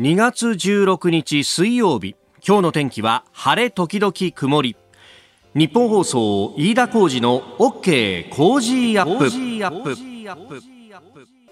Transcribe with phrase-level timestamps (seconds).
[0.00, 2.16] 2月16日水曜日。
[2.42, 4.74] 今日の天気は晴れ時々曇り。
[5.54, 9.96] 日本放送飯田浩二の OK 工事アップ。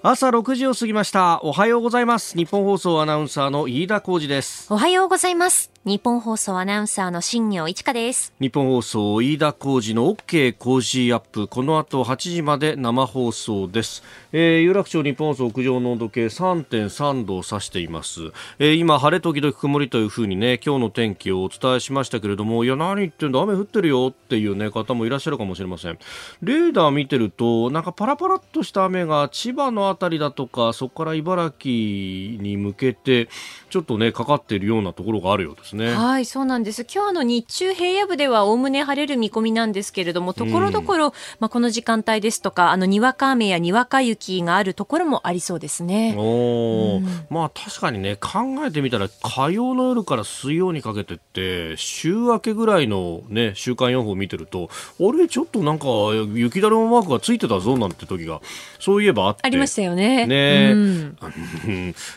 [0.00, 1.42] 朝6時を過ぎました。
[1.42, 2.38] おはようございます。
[2.38, 4.72] 日本放送アナウンサーの飯田浩二です。
[4.72, 8.34] おはようございます日本放送アナウンサーの新業一華です。
[8.40, 11.46] 日本放送飯田浩二の OK 工事アップ。
[11.46, 14.02] この後8時まで生放送です、
[14.32, 25.98] えー、有楽町日本放送屋上の温度計3.3度を指しています、えー、今晴れ時々曇りというふうにね今日の天気をお伝えしましたけれどもいや何言ってんだ雨降ってるよっていうね方もいらっしゃるかもしれません。
[26.42, 33.28] レーダー見てるとなんかパラパラっとした雨が千葉のあたりだとかそこから茨城に向けて
[33.70, 35.67] ちょっとねかかっているようなところがあるようです。
[35.74, 35.94] ね。
[35.94, 36.84] はいそうなんです。
[36.84, 46.14] 今日の日中平野部ではおおむね晴れる見込みなんですけれどもところどころ、まあこの時間帯ですとかあのにわか雨やにわか雪があるところもありそうですね。
[46.18, 54.68] お、うん、まあ確かにね考えてみたら火曜の夜から水曜にかけてって週明けぐらいのね週間予報を見てると
[55.00, 55.86] あれちょっとなんか
[56.34, 58.40] 雪だるまマークがついてたぞなんて時が
[58.78, 59.42] そういえばあって。
[59.44, 60.26] ありましたよね。
[60.26, 61.16] ね、うん、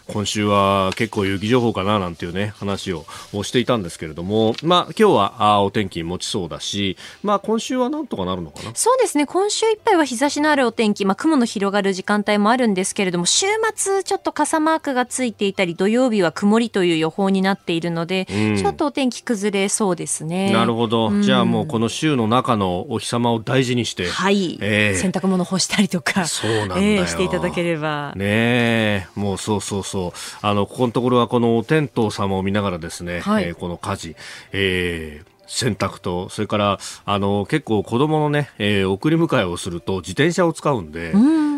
[0.07, 3.05] 今週は結構雪情報かななんていうね話を
[3.43, 8.71] していたんですけれどもまあ今日はあお天気持ちそうだしまあ今週はなんとかなるのかな？
[8.73, 9.25] そうですね。
[9.25, 20.51] 今週いっぱいは日差しのあるお天気まあ雲の広がる時間帯もあるんですけれども週末ちょっと傘マークがついていたり土曜日は曇りという予報になっているので、うん、ちょっとお天気崩れそうですね。
[20.51, 28.13] なるほど、うん、じゃあもうこの週の中のお日様を大事にしてはい、えー、洗濯物干したりとかそうなんだよ、えー、していただければ。
[28.15, 30.11] ねもうそうそうそう。
[30.41, 34.15] あのここのところはこのお天道様を見ながらですね、はい、えー、この火事、
[34.51, 41.13] えー洗濯と、それから、あの、結構子供のね、えー、送り迎えをすると自転車を使うんで、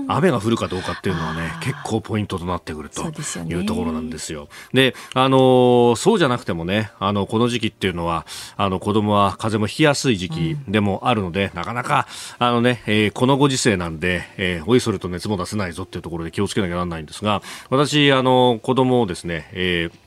[0.07, 4.49] 雨が降るかどうかっていうのはね、結構ポイントとなってくるというところなんですよ。
[4.73, 8.25] で、あの、そうじゃなくてもね、あの、この時期っていうのは、
[8.57, 12.07] あの、子供は風邪もひきやすい時期でもあるので、うん、なかなか、
[12.39, 20.02] あのね、えー、このご時世なんで、えー、おいそれと熱も出せないぞっていうところで気をつけなきゃならないんですが、私、あの、子供をですね、えー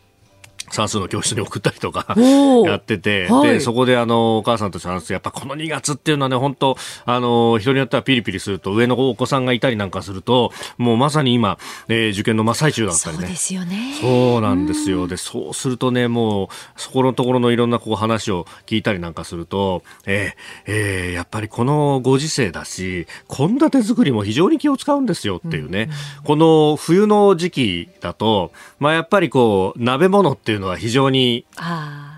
[0.71, 2.15] 算数の教室に送ったりとか
[2.65, 13.23] やってて、はい、で、そこであの、お母さんと話すと、やっぱこの2月っていうのはね、本当あの、人によってはピリピリすると、上のお子さんがいたりなんかすると、もうまさに今、えー、受験の真っ最中だったりね。
[13.23, 13.95] そうですよね。
[14.01, 15.07] そうなんですよ。
[15.07, 25.83] で、そうするとね、もう、そこのところのいろんなこう話を聞いたりなんかすると、えー、えー、やっぱりこのご時世だし、献立作りも非常に気を使うんですよっていうね。
[25.83, 31.47] うんうん、この冬の時期だと、まあやっぱりこう、鍋物っていういうのは非常に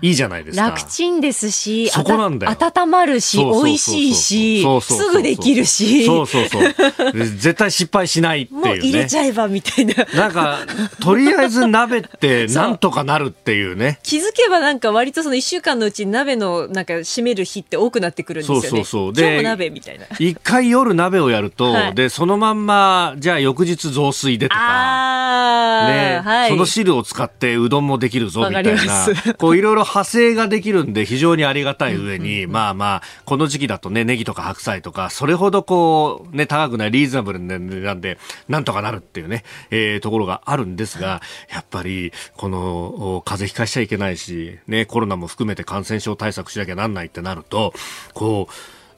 [0.01, 0.65] いいじゃないですか。
[0.69, 6.05] 楽ちんですし、そこなんだよ温まるし、美味しいし、すぐできるし。
[6.05, 7.13] そうそうそう。
[7.13, 8.69] 絶対失敗しないっていう、ね。
[8.69, 9.93] もう入れちゃえばみたいな。
[10.15, 10.59] なんか、
[11.01, 13.99] とりあえず鍋って なんとかなるっていうね。
[14.03, 18.67] 気づけばなんか割とその一週間のうちに鍋のなんか閉める日って多くなってくるんですよね。
[18.69, 19.13] そうそうそう。
[19.13, 20.05] で、今日も鍋みたいな。
[20.19, 29.07] 一回夜鍋をやると、はい、で、そのまんま、じゃあ翌日雑炊でとか、ね、はい、その汁を使ってうどんもできるぞみたいな。
[29.37, 47.73] こういろいろ派生ができるんで非常にありがたい上に、まあまあ、この時期だとね、ネギとか白菜とか、それほどこう、ね、高くないリーズナブルな値段で、なんとかなるっていうね、えー、ところがあるんですが、やっぱり、この、風邪ひかしちゃいけないし、ね、コロナも含めて感染症対策しなきゃなんないってなると、
[48.13, 48.47] こ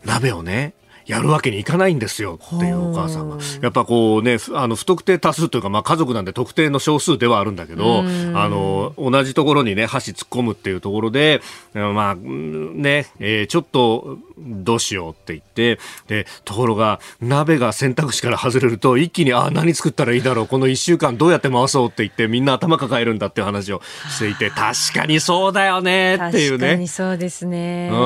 [0.04, 0.74] う、鍋をね、
[1.06, 3.38] やるわけにいかないんですよっていうお母さんが。
[3.62, 8.04] やっぱこうね、あの、不特定多数というか、まあ家族なんで特定の少数ではあるんだけど、あ
[8.50, 11.42] の、同じところにね、箸突っ込むっていうところで、
[11.74, 26.58] まあ、ね、えー、ちょっと、どうしようって言って、で、ところが、鍋が選択肢から外れると、一気に、ああ、何作ったらいいだろう、この一週間どうやって回そうって言って、みんな頭抱えるんだっていう話をしていて、確かにそうだよねっていうね。
[26.58, 27.90] 確かにそうですね。
[27.92, 27.98] うん。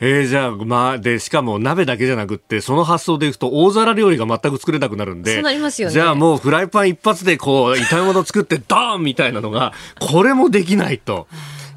[0.00, 5.94] えー、じゃあ、まあ、で、しかも鍋だけじゃなくって、その発想でいくと、大皿料理が全く作れなくなるんで、そうなりますよね。
[5.94, 11.26] じゃあもうフライパン一発でこう、 炒め物作って、ドーンみたいなのが、これもできないと。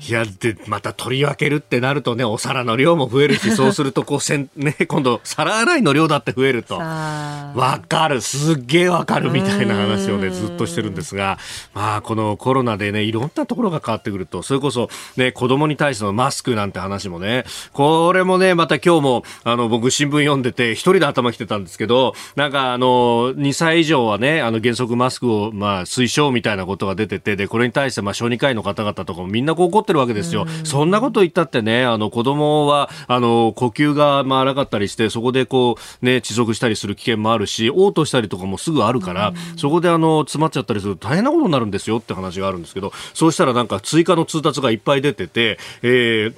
[0.07, 6.77] いや、で、また取り分けるってなるとね、お皿の量も増えるし、 そうすると、こう、せん、ね、今度、皿洗いの量だって増えると。
[6.77, 11.39] わかる、すっげえわかるみたいな話をね、ずっとしてるんですが、
[11.73, 30.45] まあ、このコロナでね、いろんなところが変わってくると、それこそ、ね、子供に対してのマスクなんて話もね、これもね、また今日も、あの、僕新聞読んでて、一人で頭きてたんですけど、なんか、あの、2歳以上はね、あの、原則マスクを、まあ、推奨みたいなことが出てて、で、これに対して、まあ、小児科医の方々とかもみんなこう怒ってるわけですよ。
[30.63, 46.33] そんなこと言ったってね、あの子供はあの呼吸が荒かったりして、そこでこうね、窒息したりする危険もあるし、嘔吐したりとかもすぐあるから、そこであの詰まっちゃったりすると大変なことになるんですよって話があるんですけど、そうしたらなんか追加の通達がいっぱい出てて、えー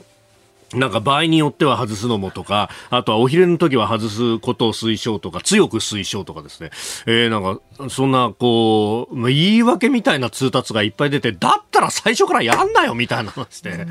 [0.73, 6.71] なんか場合によっては外すのもとか、あとはお昼の時は外すことを推奨とか、強く推奨とかですね。
[7.05, 13.87] えー、なんか、そんな、こうま、言い訳みたいな通達がいっぱい出て、だったら最初からやんなよみたいな話で、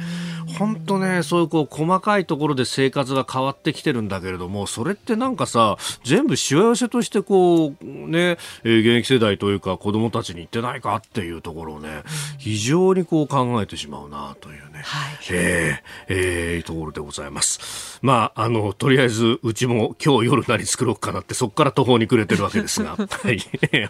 [0.59, 12.03] 本当ね、そういうこう、細かいところで生活が変わってきてるんだけれども、それってなんかさ、全部しわ寄せとしてこう、ね、えー、現役世代というか子供たちに言ってないかっていうところをね、
[12.39, 14.83] 非常にこう考えてしまうなというね。
[14.85, 17.99] はい、えー、えーところでございます。
[18.03, 23.41] まあ、あの、とりあえず、うちも今日夜何作ろうかなって、そこから途方に暮れてるわけですが、 はい。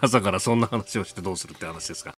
[0.01, 2.15] 朝からそんな話をしてどうするって話ですか。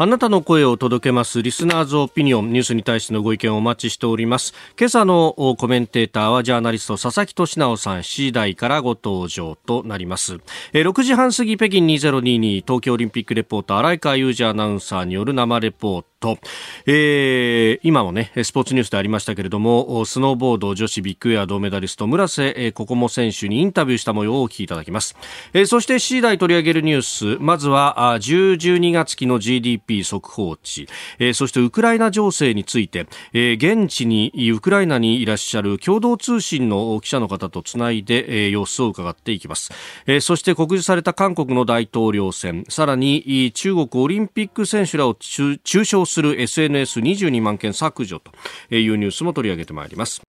[0.00, 4.54] あなたの声を届けますリスナーズオピニオンニュースに対してのご意見をお待ちしております。
[4.78, 10.38] 今朝のコメンテーターはジャーナリスト佐々木俊直さん7時台からご登場となります。
[10.72, 16.08] 6時半過ぎ北京2022東京オリンピックレポーター荒井川裕二アナウンサーによる生レポート。
[16.20, 16.38] と、
[16.86, 25.16] えー、今もね、スポーツニュースでありましたけれども、スノーボード女子ビッグエア銅メダリスト、村瀬心椛選手にインタビューした模様をお聞きいただきます。
[25.52, 27.02] えー、そして C 代取り上げるニュー
[27.36, 30.86] ス、まずは、10、12月期の GDP 速報値、
[31.18, 39.70] えー、そしてウクライナ情勢について、えー、現地に、ウクライナにいらっしゃる共同通信の記者の方とつないで、えー、様子を伺っていきます。
[40.06, 48.32] えー、そして告示された韓国の大統領選、さらに中国オリンピック選手らを中傷する SNS22 万件削除と
[48.74, 50.22] いうニュースも取り上げてまいります。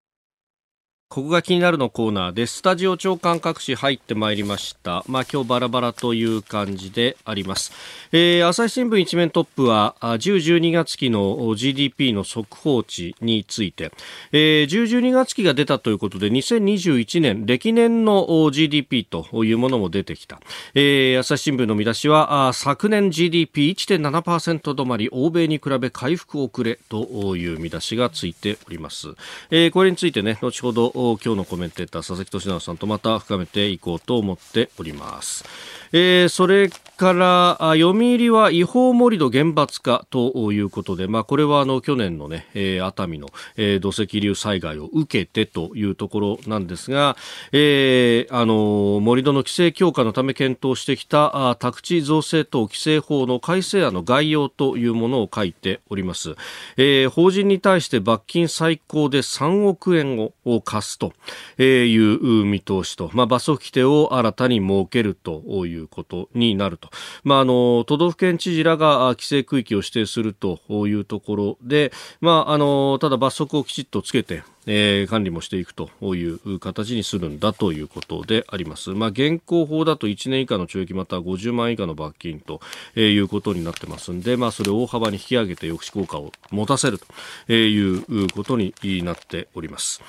[1.12, 5.02] ここが気になるのコーナーですスタジオ長官各紙入ってまいりました。
[5.08, 7.72] まあ今日バラバラという感じであります。
[8.12, 13.90] えー、朝日新聞一面トップは10、12月期の GDP の速報値について、
[14.30, 20.40] えー、10、12月期が出たということで2021年歴年の GDP というものも出てきた。
[20.74, 29.08] えー、朝日新聞の見出しは昨年 GDP1.7% 止まり欧米に比べ回復遅れという見出しがついております。
[29.50, 35.44] えー、これについてね、後ほど今日のコメンテーター佐々木俊直さんとまた深めていこうと思っております。
[35.92, 47.16] えー、それから読売は違法盛り土厳罰化ということで、まあ、これはあの去年の、ね、えー、熱海の、えー、土石流災害を受けてというところなんですが、
[47.52, 56.36] えー、あの盛り土の規制強化のため検討してきたあ宅地造成等規制法の改正案の概要というものを書いております、
[56.76, 61.12] えー、法人に対して罰金最高で3億円を課すと
[61.58, 66.90] いう見通しと、まあ、罰則規定を新たに設けるということになると。
[67.24, 78.90] まあ、あの、都道府県知事らが規制区域を指定するというところで、まあ、あの、ただ罰則をきちっとつけて、えー、管理もしていくという形にするんだということであります。
[78.90, 82.60] まあ、現行法だと1年以下の懲役または50万円以下の罰金と、
[82.94, 86.98] えー、いうことになってますんで、まあ、それを大幅に引き上げて抑止効果を持たせる
[87.46, 90.02] ということになっております。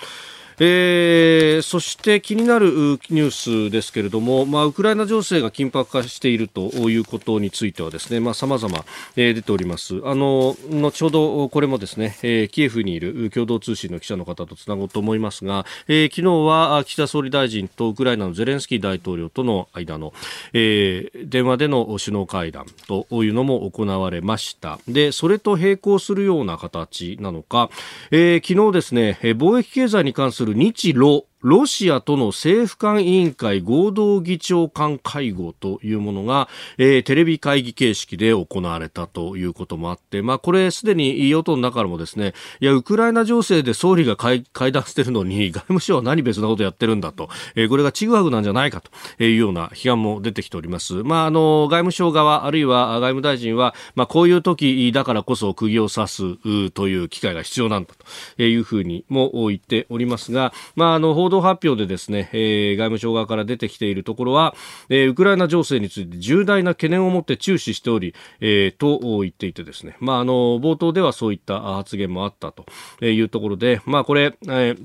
[0.60, 2.68] えー、そして気になる
[3.10, 10.02] ニュースですけれども、まあ、ウクライナ情勢が緊迫化しているということについてはですね、まあ、様々、えー、出ております。
[10.04, 20.14] あの、後ほどこれもですね、えー、キエフにいる共同通信の記者の方とつなごうと思いますが、えー、昨日は岸田総理大臣とウクライナのゼレンスキー大統領との間の、
[20.54, 24.80] えー、電話での首脳会談というのも行われました。
[24.88, 27.70] で、それと並行するような形なのか、
[28.12, 31.31] えー、昨日ですね、貿易経済に関するする日露。
[31.42, 50.96] ロシアとの政府間委員会合同議長官会合というものが、えー、テレビ会議形式で行われたということもあって、まあ、これすでに与党の中からもですね、いや、ウクライナ情勢で総理が会談してるのに、 外務省は何別なことやってるんだと、えー、これがちぐはぐなんじゃないかというような批判も出てきております。
[51.04, 57.94] まあ、あの、外務省側、あるいは外務大臣は、まあ、こういう時だからこそ釘を刺すという機会が必要なんだ
[58.38, 64.54] というふうにも言っておりますが、まあ、あの、報道発表でですね、えー、外務省側から出てきているところは、
[64.90, 72.66] えー、ウクライナ情勢について重大な懸念を持って注視しており、えー、と言っていてですね、まあ、あの、冒頭ではそういった発言もあったと
[73.06, 74.76] いうところで、まあ、これ、え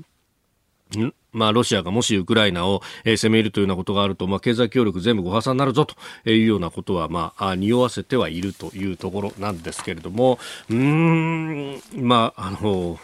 [0.91, 5.95] ー、まあ、ロシアがもしウクライナを、攻めるというようなことがあると、まあ、経済協力全部ご破産になるぞと
[6.29, 10.39] いうようなことは、まあ、匂わせてはいるというところなんですけれども、
[10.69, 12.97] うーん、まあ、あの、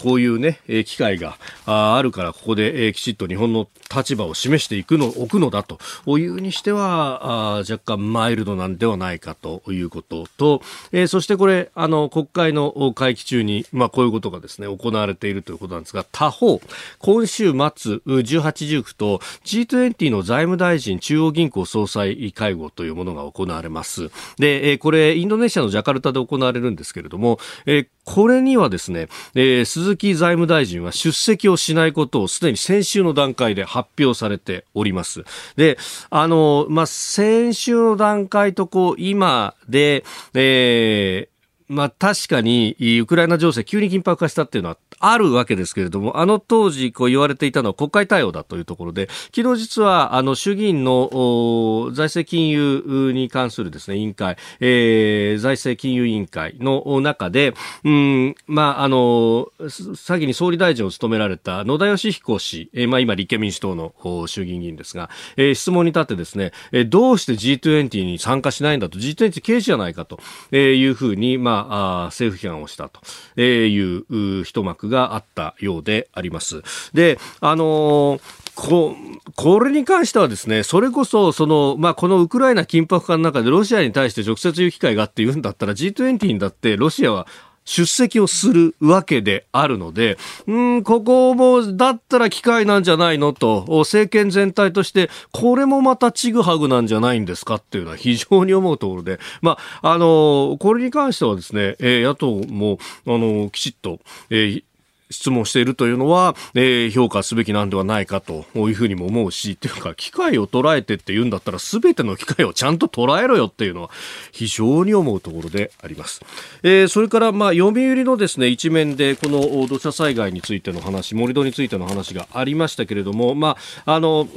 [0.00, 5.78] こういうね、機会があるから、ここできちっと日本の立場を示していくの、置くのだと
[6.18, 16.60] いうにしては、あ若干マイルドなんではないかということと、えー、そしてこれ、あの、国会の会期中に、まあ、こういうことがですね、行われているということなんですが、他方、
[16.98, 24.10] 今週末、18、19と G20 の財務大臣中央銀行総裁会合というものが行われます。
[24.38, 35.24] で、えー、これ、インドネシアのジャカルタで行われるんですけれども、えー、これにはですね、えー、鈴木財務大臣は出席をしないことをすでに先週の段階で発発表されております。
[35.56, 35.78] で、
[36.10, 40.04] あの、まあ、先週の段階とこう、今で、
[40.34, 41.37] えー、
[41.68, 59.48] まあ確かにウクライナ情勢急に緊迫化したっていうのはあるわけですけれども、あの当時こう言われていたのは国会対応だというところで、昨日実はあの衆議院の財政金融に関するですね、委員会、えー、財政金融委員会の中で、うん、まああの、
[59.94, 70.18] 先に総理大臣を務められた野田義彦氏、えー、まあ今立憲民主党の衆議院議員ですが、えー、質問に立ってですね、え、どうして G20 に参加しないんだと、G20 刑事じゃないかと
[70.56, 73.00] いうふうに、まあ、あ政府批判をしたと
[73.40, 73.96] い
[74.40, 76.62] う一幕があったようであります。
[76.92, 78.96] で、あのーこ
[79.36, 87.28] これに関してはですね、それこそ、その、まあ、このウクライナ緊迫化の中でロシアに対して直接言う機会があって言うんだったら G20 にだってロシアは
[87.68, 104.64] 出席をするわけであるので、うん、ここも、だったら機会なんじゃないのと、政権全体として、これもまたちぐはぐなんじゃないんですかっていうのは非常に思うところで、 まあ、あの、これに関してはですね、え野党も、あの、きちっと、えー
[105.10, 113.90] 質問しているというのは、えー、評価すべきなんではないかというふうにも思うし、というか、機会を捉えてって言うんだったら、すべての機会をちゃんと捉えろよっていうのは、
[114.32, 116.20] 非常に思うところであります。
[116.62, 124.28] えー、それから、まあ、読売のですね、一面で、この土砂災害についての話、盛り土についての話がありましたけれども、まあ、あの、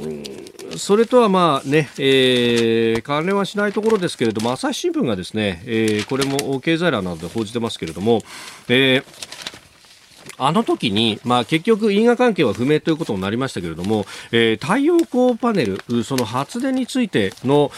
[0.76, 8.22] それとはまあね、えー、関連はしないところですけれども、朝日新聞がですね、えー、これも経済欄などで報じてますけれども、
[8.68, 9.31] えー
[10.38, 17.70] あの時に、まあ、結局因果関係は不明ということになりましたけれども、えー、太陽光パネル、その発電についての、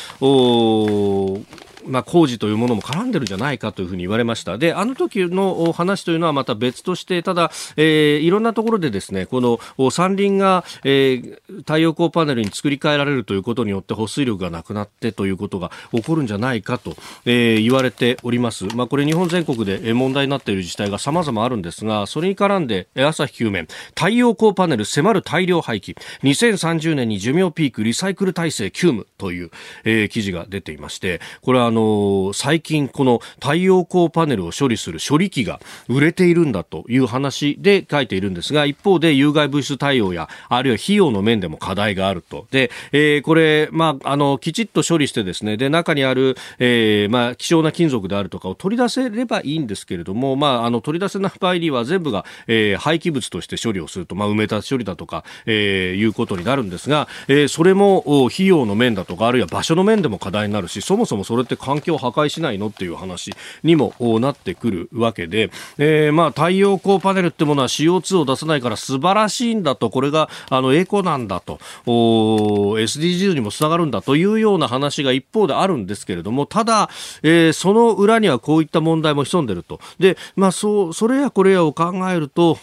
[1.87, 4.59] まあ、工事というものも絡んでるんじゃないかというふうに言われました。
[4.59, 9.59] で、あの時の話というのはまた別として、ただ、えー、いろんなところでですね、この
[9.91, 18.67] 山林が、えー、太陽光パネルに作り変えられるということによって保水力がなくなってということが起こるんじゃないかと、えー、言われております。
[18.75, 29.50] まあ、これ日本全国で問題になっている自治体が様々あるんですが、それに絡んで、朝日救面、太陽光パネル迫る大量廃棄、2030年に寿命ピークリサイクル体制急務という、
[29.85, 42.47] えー、記事が出ていまして、これはの、最近この太陽光パネルを処理する処理機が売れているんだという話で書いているんですが、一方で有害物質対応や、あるいは費用の面でも課題があると。
[42.50, 76.90] で、えー、これ、まあ、あの、きちっと処理してですね、で、中にある、えー、まあ、希少な金属であるとかを取り出せればいいんですけれども、まあ、あの、取り出せない場合には全部が、えー、廃棄物として処理をすると、まあ、埋め立て処理だとか、えー、いうことになるんですが、えー、それも費用の面だとか、あるいは場所の面でも課題になるし、そもそもそれって環境破壊しないのっていう話にもなってくるわけで、えー、まあ太陽光パネルってものは CO2 を出さないから素晴らしいんだと、これがあのエコなんだと、SDGs にもつながるんだというような話が一方であるんですけれども、ただ、
[77.23, 79.80] えー、その裏にはこういった問題も潜んでると。
[79.99, 82.59] で、まあそう、それやこれやを考えると、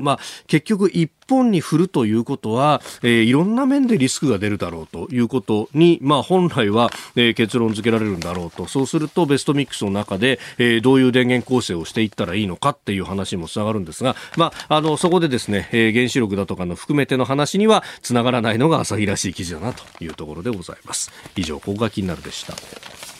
[0.00, 0.18] まあ
[0.48, 8.66] 結局一本に振るということは、えー、いろんな面でリスクが出るだろうということに、まあ、本来は、えー、結論付けられるんだろうと。
[8.66, 21.10] そうするとベストミックスの中で、えー、どういう電源構成をしていったらいいのかっていう話にもつながるんですが、まあ、あのそこでですね、えー、原子力だとかの含めての話にはつながらないのが朝日らしい記事だなというところでございます。
[21.36, 23.11] 以上ここが気になるでした。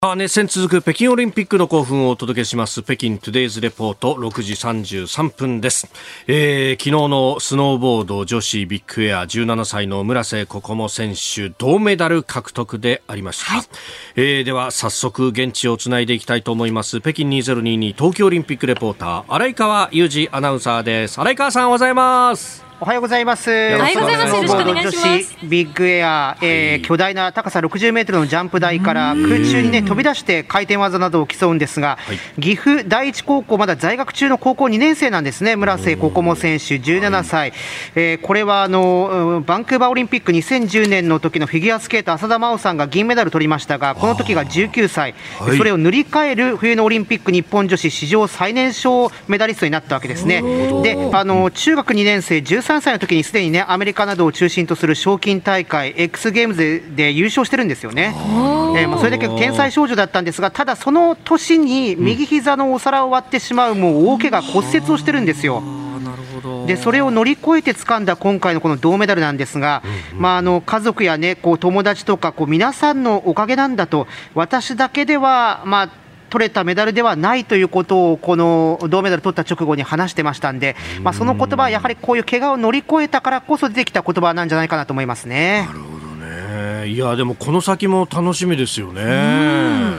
[0.00, 2.84] 熱戦続く北京オリンピックの興奮をお届けします。
[2.84, 5.88] 北京トゥデイズレポート6時33分です、
[6.28, 13.64] えー、昨日のスノーボード女子ビッグエア17歳の村瀬心椛選手銅メダル獲得でありました、はい、
[14.14, 17.00] えー、では早速現地をつないでいきたいと思います。
[17.00, 21.20] 北京2022東京オリンピックレポーター荒井川裕二アナウンサーです。
[21.20, 23.50] 荒井川さんおはようございますおはようございます。
[23.50, 24.36] おはようございます。
[24.36, 25.36] よろしくお願いします。
[25.42, 31.98] ビッグエア、えー、巨大な高さ60メートルのジャンプ台から空中にね飛び出して回転技などを競うんですが、
[32.40, 35.56] 岐阜第一高校まだ在学中の高校2年生なんですね。
[35.56, 37.52] 村瀬心椛選手17歳。
[37.96, 45.16] えー、これはあのバンクーバーオリンピック2010年の時のフィギュアスケート浅田真央さんが銀メダル取りましたが、この時が19歳。
[45.56, 50.42] それを塗り替える冬のオリンピック日本女子史上最年少メダリストになったわけですね。
[50.84, 58.14] で、あの中学2年生13 13歳の時にすでにね、アメリカなどを中心とする賞金大会、X ゲームズで優勝してるんですよね。
[58.76, 65.62] えー、まあ、それだけ天才少女だったんですが、ただその年に右膝のお皿を割ってしまう、もう大怪我、骨折をしてるんですよ。
[66.66, 69.82] でそれを乗り越えて掴んだ今回のこの銅メダルなんですが、
[70.14, 75.90] まあ、あの家族や、ね、こう友達とかこう皆さんのおかげなんだと、私だけでは、まあ、
[76.30, 85.68] 取れたメダルではないということをこの銅メダル取った直後に話してましたんで、まあ、その言葉はやはりこういう怪我を乗り越えたからこそ出てきた言葉なんじゃないかなと思いますね。
[86.88, 89.02] いやでもこの先も楽しみですよね。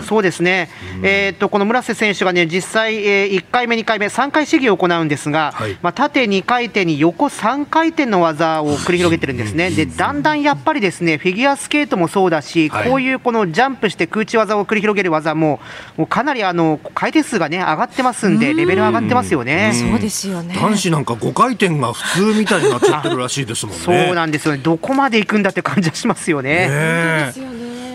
[0.01, 0.69] うそうですね。
[1.03, 9.69] えっ、とこの村瀬選手がね実際、えー、1回目2回目3回試技を行うんですが、はい、まあ縦2回転に横3回転の技を繰り広げてるんですね。
[9.69, 15.60] でだんだんやっぱりですねフィギュアスケートもそうだし、はい、こういうこのジャンプして空中技を繰り広げる技も
[15.98, 19.74] もうかなりあの回転数がね上がってますんでレベル上がってますよね。
[19.74, 20.55] そうですよね。
[20.55, 23.81] 男子なんか5回転が普通みたいになっちゃってるらしいですもんね。
[23.86, 24.62] そうなんですよね。
[24.63, 26.67] どこまで行くんだって感じはしますよね。
[26.67, 26.78] ね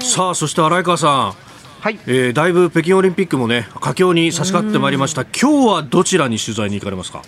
[0.01, 1.35] さあそして荒井川さん。
[1.81, 5.25] はい、えー、だいぶ北京オリンピックもね佳境に差し掛かってまいりました。
[5.25, 7.21] 今日はどちらに取材に行かれますか？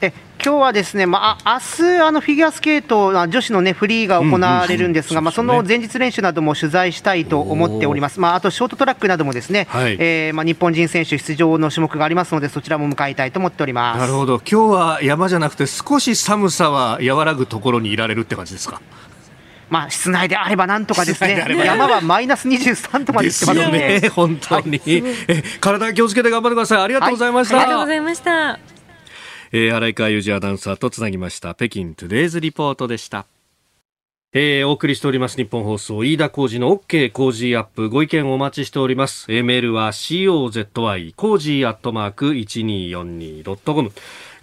[0.00, 0.12] え
[0.44, 14.00] 今日はですね、まあ明日あのフィギュアスケート女子の、ね、フリーが行われるんですが、まあ、その前日練習なども取材したいと思っております、まあ、あとショートトラックなどもですね、はい、えー、まあ、日本人選手出場の種目がありますので、そちらも向かいたいと思っております。
[14.00, 18.82] なるほど、今日は山じゃなくて、少し寒さは和らぐところにいられるって感じですか？
[19.70, 24.80] まあ、室内であればなんとかですね、山はマイナス23度まで行ってますよね、 本当に、はい、
[25.28, 26.82] え体気をつけて頑張ってください。
[26.82, 27.56] ありがとうございました。
[27.56, 28.58] はい、ありがとうございました。
[29.52, 31.54] えー、荒井川裕二アナウンサーとつなぎました。
[31.54, 33.26] 北京トゥデイズリポートでした。
[34.36, 37.88] えー、お送りしております日本放送飯田浩二の OK 工事アップ。
[37.88, 43.92] ご意見お待ちしております、えー、メールは COZY 工事アットマーク 1242.com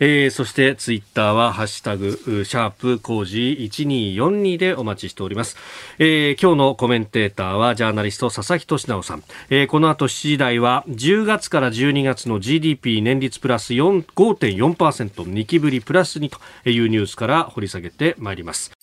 [0.04, 5.58] えー、そしてツイッターはハッシュタグシャープコージー1242でお待ちしております、
[6.00, 18.81] えー、今日のコメンテーターはジャーナリスト佐々木俊尚さん、えー、この後7時台は10月から12月の GDP 年率プラス5.4%二期ぶりプラスにというニュースから掘り下げてまいります。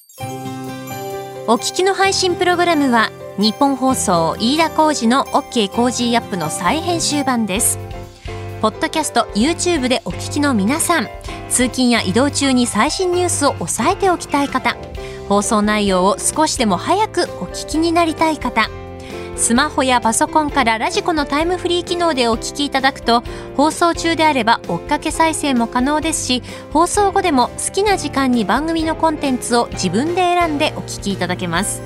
[1.50, 7.78] お聞きの配信プログラムは日本放送飯田浩司の OK コージーアップの再編集版です。
[8.61, 11.09] ポッドキャスト YouTube でお聞きの皆さん
[11.49, 14.77] 通勤や移動中に最新ニュースを押さえておきたい方
[15.31, 18.68] 放送内容を少しでも早くお聞きになりたい方
[19.38, 23.22] スマホやパソコンからラジコのタイムフリー機能でお聞きいただくと
[23.57, 31.81] 放送中であれば追っかけ再生も可能ですし放送後でも好きな時間に番組のコンテンツを自分で選んでお聞きいただけます。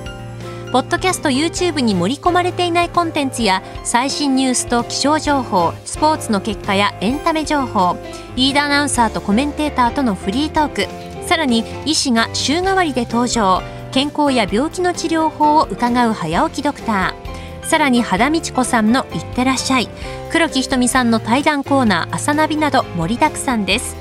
[0.73, 7.95] ポッドキャスト YouTube に盛り込まれていないコンテンツや最新ニュースと気象情報スポーツの結果やエンタメ情報
[8.35, 13.61] リーダーアナウンサーとコメンテーターとのフリートークさらに医師が週替わりで登場
[13.91, 17.22] 健康や病気の治療法を伺う早起きドクター。
[17.65, 19.89] さらに肌道子さんの「いってらっしゃい」
[20.31, 23.95] 黒木ひとみさんの対談コーナー「朝ナビ」など盛りだくさんです。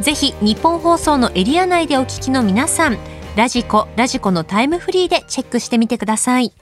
[0.00, 2.96] ぜひ日本放送のエリア内でお聞きの皆さん
[3.36, 6.52] ラジコラジコのタイムフリーでチェックしてみてください。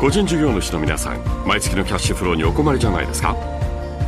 [0.00, 3.34] 個人事業主の皆さん毎月のキャッシュフローにお困りじゃないですか？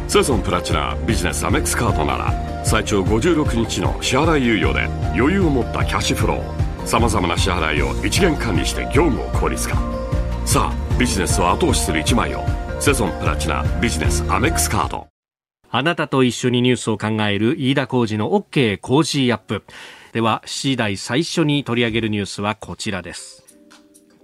[0.07, 2.33] セゾンプラチナビジネスアメックスカードなら
[2.65, 6.87] 最長56日の支払い猶予で余裕を持ったキャッシュフロー。
[6.87, 9.77] さまざまな支払いを一元管理して業務を効率化。
[10.45, 12.43] さあビジネスを後押しする一枚を。
[12.81, 15.09] セゾンプラチナビジネスアメックスカード。
[15.71, 19.65] あなたと一緒にニュースを考える飯田浩二の OK 工事アップ。
[20.15, 23.45] では7時台最初に取り上げるニュースはこちらです。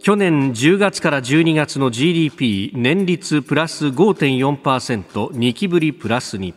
[0.03, 6.55] 去年10月から12月の GDP 年率プラス 5.4%2 期ぶりプラスに。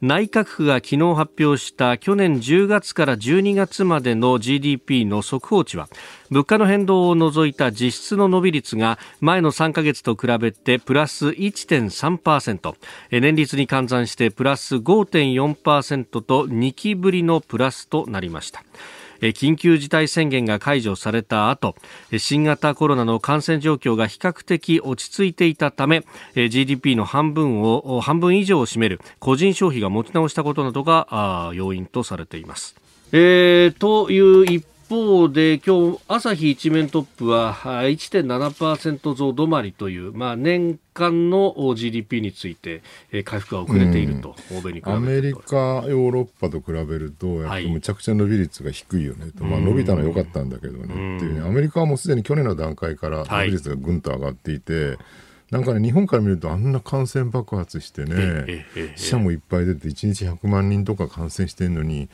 [0.00, 5.88] 内閣府が昨日発表した去年10月から12月までの GDP の速報値は
[6.30, 12.74] 物価の変動を除いた実質の伸び率が前の3ヶ月と比べてプラス1.3%
[13.10, 18.62] 年率に換算してプラス5.4%と2期ぶりのプラスとなりました。
[19.20, 21.74] 緊急事態宣言が解除された後
[22.16, 26.04] 新型コロナの感染状況が比較的落ち着いていたため
[26.34, 32.76] GDP の半分を半分以上を占める個人消費が持ち直したことなどが要因とされています。
[33.10, 42.82] えー、という一方で今日朝日一面トップは1.7%増止まりという、まあ、年間の GDP について
[43.24, 54.96] 回復が遅れていると、うん、欧米にアメリカ、ヨーロッパと比べるとやっぱりむちゃくちゃ伸び率が低いよねと、はい、まあ、伸びたのは良かったんだけどねっていう、ね、アメリカはもうすでに去年の段階から伸び率がぐんと上がっていて、
[55.50, 62.10] なんかね、日本から見るとあんな感染爆発してね、死者もいっぱい出て、1日100万人とか感染してるのに、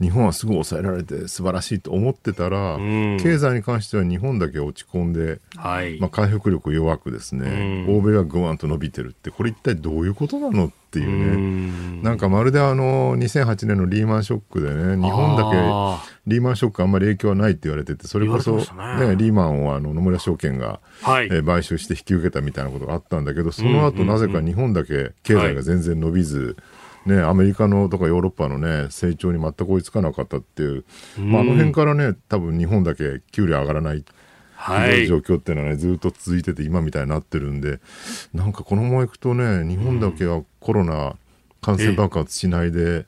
[0.00, 18.64] 日本はすぐ抑えられて素晴らしいと思ってたら、経済に関しては日本だけ落ち込んで、はい、まあ、回復力弱くですね、欧米はぐわんと伸びてるって、これ一体どういうことなのっていうね、なんかまるであの2008年のリーマンショックでね、日本だけリーマンショックあんまり影響はないって言われてて、それこそ、ね、
[19.16, 26.56] リーマンをあの野村証券が、はい、えー、買収して引き受けたみたいなことがあったんだけど、その後なぜか日本だけ経済が全然伸びず、
[27.06, 30.84] ね、アメリカのとかヨーロッパのね、成長に全く追いつかなかったっていう、
[31.18, 34.04] まあ、あの辺からね、多分日本だけ給料上がらない。
[34.62, 37.80] はい、状況っていうのはね、ずっと続いてて今みたいになってるんで、
[38.32, 41.16] なんかこのままいくとね、日本だけはコロナ、
[41.60, 43.06] 感染爆発しないで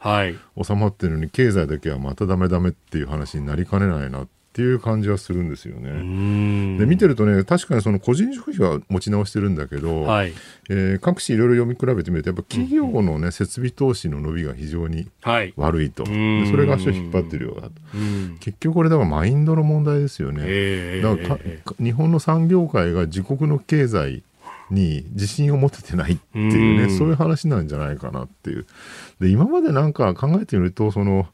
[0.62, 6.78] 収まってるのに、経済だけはまたダメダメっていう話になりかねないなっていう感じはするんですよね。
[6.78, 10.32] で見てるとね確かにその個人消費は持ち直してるんだけど、はい、
[10.70, 15.08] えー、各紙いろいろ読み比べてみるとやっぱ企業のね、設備投資の伸びが非常に
[15.56, 17.72] 悪いと、はい、でそれが足を引っ張ってるようだと。
[18.38, 21.00] 結局これだからマインドの問題ですよね。
[21.02, 21.38] だから
[21.84, 24.22] 日本の産業界が自国の経済
[24.70, 28.66] に自信を持ててないっていうね、そういう話なんじゃないかなっていう。
[29.20, 31.26] で、今までなんか考えてみると、その、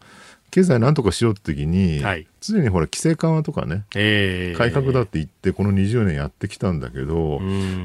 [0.51, 7.41] 経済なんとかしようって時に、はい、常にほら規制緩和とかね、えー、改革だって言ってこの20年やってきたんだけど、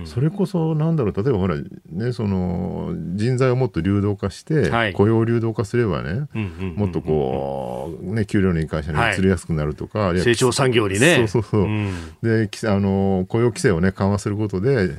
[0.05, 1.55] それこそなんだろう例えばほら
[1.91, 6.27] ねその人材をもっと流動化して、はい、雇用流動化すればね、
[6.75, 11.15] もっとこうね給料のいい会社に移りやすくなるとか、はい、成長産業にね。
[11.15, 14.89] そうそうそう、うん、であの雇用規制をね緩和することで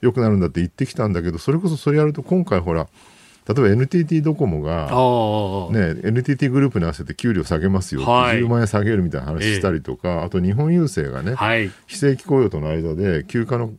[0.00, 2.88] 良くなるんだって言ってきたんだけどそれこそそれやると今回ほら
[3.48, 4.86] 例えば NTT ドコモが、
[5.72, 13.72] ね、NTT グループに合わせて給料下げますよ、はい、10万円下げるみたいな話したりとか、えー、あと日本郵政がね、はい、非正規雇用との間で休暇の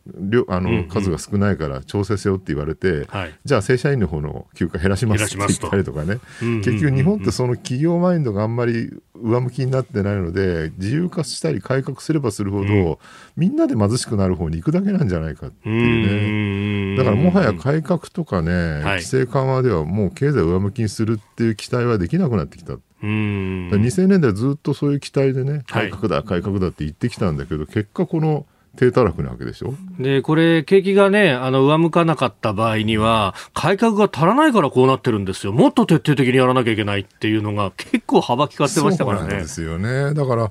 [0.48, 12.96] あの数が少ないから調整せよって言われて、はい、じゃあ正社員の方の休暇減らしますって言ったりとかね、結局日本ってその企業マインドがあんまり上向きになってないので自由化したり改革すればするほど、うん、
[13.36, 16.96] みんなで貧しくなる方に行くだけなんじゃないかっていうね。
[16.96, 22.74] だからもはや改革とかね、規制緩和ではもう経済を上向きにするっていう期待はできなくなってきた。
[23.02, 35.52] 2000年代ずっとそういう期待でね改革だ、改革だって言ってきたんだけど結果この低たらくなわけでしょで、これ、景気がね、あの、上向かなかった場合には、改革が足らないからこうなってるんですよ。
[35.52, 39.30] もっと徹底的にやらなきゃいけないっていうのが結構幅利かってましたからね。
[39.30, 40.14] そうですよね。
[40.14, 40.50] だから、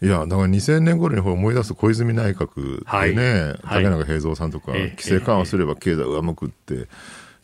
[0.00, 6.86] いや、だから2000年頃に思い出す小泉内閣でね、はい、竹中平蔵さんとか、規制緩和すれば経済上向くって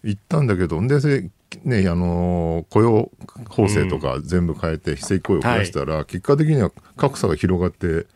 [0.04, 1.30] 言ったんだけど、で、
[1.64, 3.10] ね、あの雇用
[3.48, 8.06] 法制とか全部変えて非正規雇用を増やしたら、結果的には格差が広がって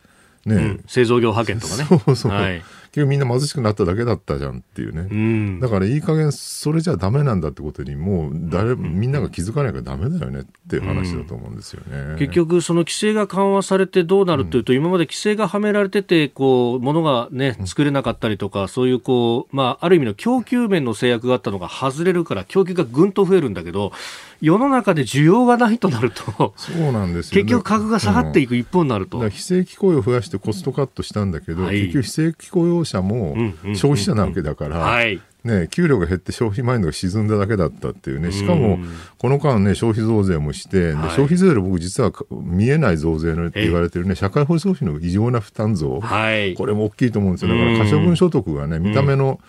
[0.45, 1.85] ね、うん、製造業派遣とかね。
[2.05, 2.31] そうそう。
[2.31, 5.07] はい、結局みんな貧しくなっただけだったじゃんっていうね。
[5.09, 11.97] うん、だからいい加減それじゃダメなんだってことにもう誰、みんなが気づかないからダメだよねっていう話だと思うんですよね。
[11.97, 23.91] うん、結局その規制が緩和されてどうなるっていうと、今まで規制がはめられてて、こう、物がね、作れなかったりとか、そういうこう、まあ、ある意味の供給面の制約があったのが外れるから、供給がぐんと増えるんだけど、
[24.41, 29.27] 世の中で需要がないとなると、そうなんですよ、ね、結局価格が下がっていく一方になると。
[29.29, 33.35] 非正規雇用を増やしてコストカットしたんだけど、はい、結局非正規雇用者も
[33.75, 34.99] 消費者なわけだから、
[35.43, 38.79] ね、給料が減って消費マインドが沈んだだけだったっていうね、しかも、
[39.17, 47.51] この間ね、消費増税もして、はい、消費税で僕実は見えない増税のって言われてるね、社会保障費の異常な負担増、はい、これも大きいと思うんですよ。
[47.51, 49.39] だから可処分所得がね、見た目の、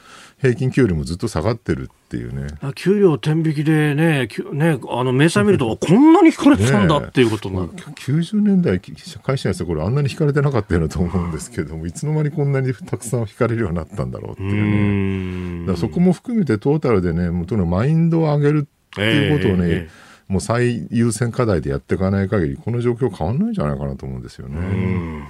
[0.40, 2.48] 平均給料もずっと下がってるっていうね。
[2.74, 15.66] 給料天引きでね、ねあの明細見ると、 こんなに引かれてたんだっていうことな、ね、90年代、会社やった頃、あんなに引かれてなかったようなと思うんですけども、いつの間にこんなにたくさん引かれるようになったんだろうっていうね。
[15.72, 25.28] だそこも含めてトータルでね、もとのマインドを上げるっていうことをね、えーえー、もう最優先課題でやっていかない限り、この状況変わらないんじゃないかなと思うんですよね。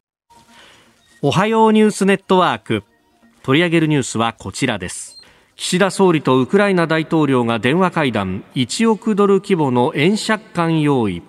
[1.21, 2.85] おはようニュースネットワーク。
[3.43, 5.10] 取り上げるニュースはこちらです
[5.63, 11.23] 岸田総理とウクライナ大統領が電話会談1億ドル規模の円借款用意。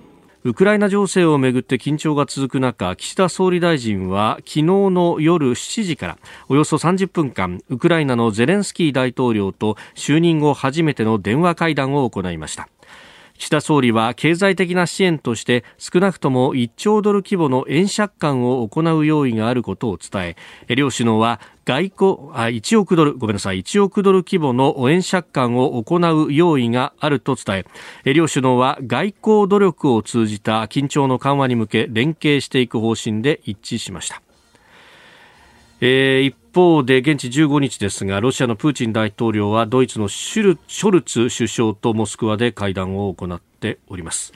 [0.46, 6.18] ウクライナ情勢をめぐって緊張が続く中岸田総理大臣は昨日の夜7時から
[6.48, 12.70] およそ30分間ウクライナのゼレンスキー大統領と就任後初めての電話会談を行いました。
[13.42, 20.36] 岸田総理は経済的な支援として少なくとも1兆ドル規模の円借款を行う用意があることを伝
[20.70, 27.66] え両首脳は外交あ1億ドルごめんなさい1億ドル規模の円借款を行う用意があると伝
[28.06, 34.22] え両首脳は外交努力を通じた緊張の緩和に向け連携していく方針で一致しました。
[35.82, 44.32] えー、一方で現地15日ですがロシアのプーチン大統領はドイツのショルツ首相とモスクワで会談を行っております。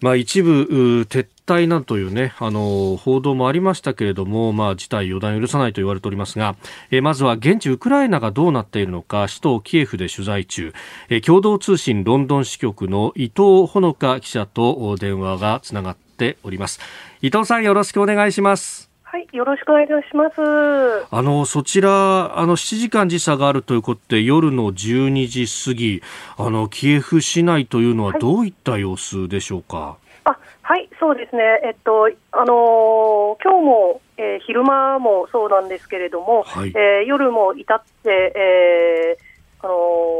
[0.00, 6.56] まあ、一部撤退なんというね、あの、報道もありましたけれども、まあ、事態予断許さないと言われておりますが、
[6.90, 10.74] えまずは現地ウクライナがどうなっているのか、首都キエフで取材中、
[11.08, 16.80] え共同通信ロンドン支局の伊藤ほのか記者と電話がつながっております。
[17.22, 18.93] 伊藤さんよろしくお願いします。
[19.14, 21.06] はい、よろしくお願いします。
[21.08, 26.02] あの、そちら、あの、7時間時差があるということで、夜の12時過ぎ、
[26.36, 39.74] あの、キエフ市内というのはどういった様子でしょうか、はいあはい、そうですね、えっと、あのー、今日も、えー、昼間もそうなんですけれども、はい、えー、夜も至って、えーあの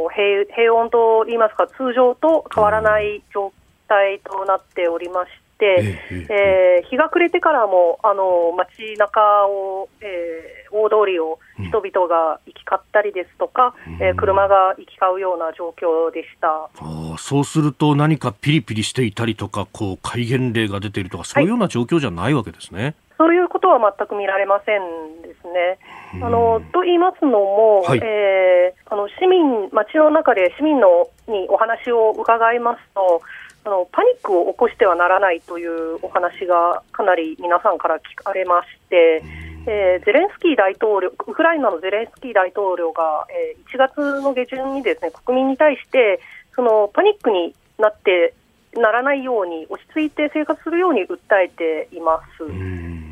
[0.09, 3.51] ー、平平穏といいますか、通常と変わらない状
[3.89, 16.69] 態となっておりまして、、えー、日が暮れてからもあの街中を、えー、大通りを人々が行き交ったりですとか、うん、えー、車が行き交うような状況でした。
[16.77, 22.83] あそうすると、何かピリピリしていたりとか、こう戒厳令が出ているとか、そういうような状況じゃないわけですね。
[22.83, 25.79] はいそういうことは全く見られませんですね。
[26.21, 33.21] あのと言いますのも、はい、えー、あの市民、街の中で市民のにお話を伺いますと、
[33.65, 39.23] あのパニックを起こしてはならないというお話がかなり皆さんから聞かれまして、
[39.65, 46.21] えー、ゼレンスキー大統領、ウクライナのゼレンスキー大統領が、えー、1月の下旬にですね国民に対して
[46.55, 48.35] そのパニックになって
[48.73, 52.45] ならないように落ち着いて生活するように訴えています。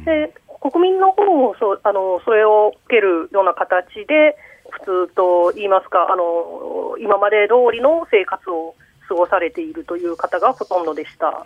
[0.05, 4.37] で国民の方もそあのそれを受けるような形で
[4.69, 8.75] 普通と言いますかあの今まで通りの生活を
[9.07, 11.45] 過ごされているという方がほとんどでした。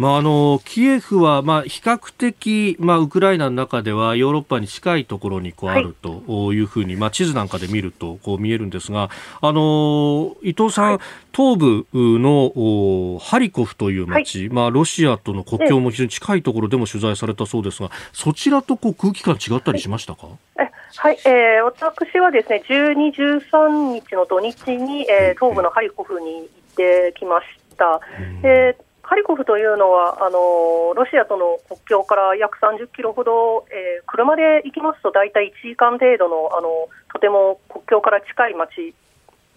[0.00, 6.22] まあ、あのキエフは、まあ、比較的、まあ、ウクライナの中ではヨーロッパに近いところにこうあると
[6.54, 6.60] い。
[6.62, 9.10] うふうに、まあ、地図なんかで見るとこう見えるんですが、
[9.42, 10.98] あの伊藤さん、はい、
[11.36, 20.72] 東部のハリコフという町、はい、まあ、ロシアとの国境も非常に近いところでも取材されたそうですが、そちらとこう空気感違ったりしましたか、はい。
[20.96, 28.00] はい、えー、私はですね12、13日の土日に、えー、東部のハリコフに行ってきました。
[28.42, 38.94] えーハリコフというのはあのロシアとの国境から約30キロほど、えー、車で行きますと大体1時間程度のあのとても国境から近い町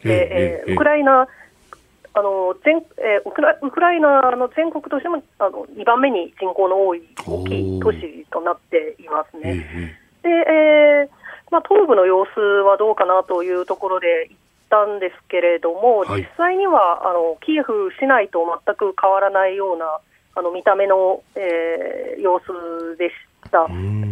[0.01, 1.27] で、えー、ウクライナ
[2.15, 9.93] あの全えー、ウクラウクライナの全国としてもあの2番目に人口の多い大きい都市となっていますね。
[10.23, 14.37] でえーまあ、東部の様子はどうかなというところで行
[14.73, 19.99] ったんですけれども、はい、実際にはあのキエフ市内と全く変わらないような
[20.35, 23.13] あの見た目の、えー、様子でし
[23.51, 23.67] た。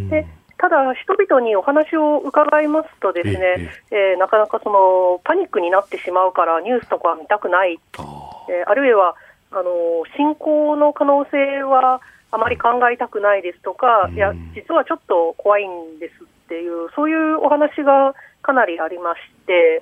[0.09, 0.27] で
[0.61, 9.15] ただ、人々にお話を伺いますと、ですね、えー、なかなかそのパニックになってしまうから、ニュースとか見たくない、えー、あるいは
[9.49, 9.71] あの
[10.15, 19.81] 侵攻の可能性はあまり考えたくないですとか、いや、実はちょっと怖いんですっていう、そういうお話がかなりありまして、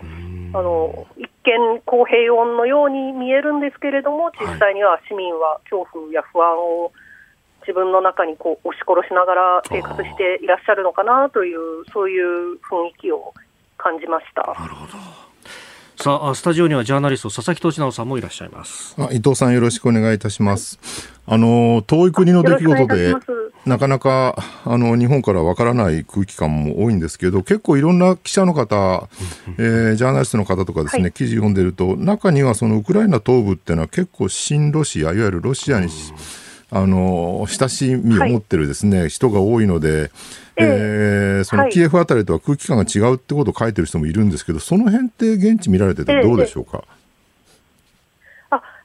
[0.54, 6.92] あの一見、こう平穏のように見えるんですけれども、実際には市民は恐怖や不安を
[7.62, 13.34] 自分の中にこう押し殺しながら生活していらっしゃるのかなという、そういう雰囲気を
[13.78, 14.42] 感じました。
[14.42, 14.94] なるほど。
[16.02, 18.96] さあスタジオにはジャーナリスト佐々木俊直さんもいらっしゃいます。
[18.98, 20.80] あ伊藤さんよろしくお願いいたします。
[21.28, 23.14] あの遠い国の出来事で
[23.66, 29.10] なかなかあの日本からわからない空気感も多いんですけど結構いろんな記者の方、
[29.58, 35.90] えー、ジャーナリストの方とかですね、はい、記事読んでると中にはそのウクライナ東部っていうのは結構親ロシアいわゆるロシアに、
[36.72, 40.12] あの親しみを持ってるですね、はい、人が多いので
[40.62, 46.84] えー、そのキエフあたりとは空気感が違うってことを書いてる人もいるんですけど、その辺って現地見られててどうでしょうか？
[46.84, 46.99] えー、あ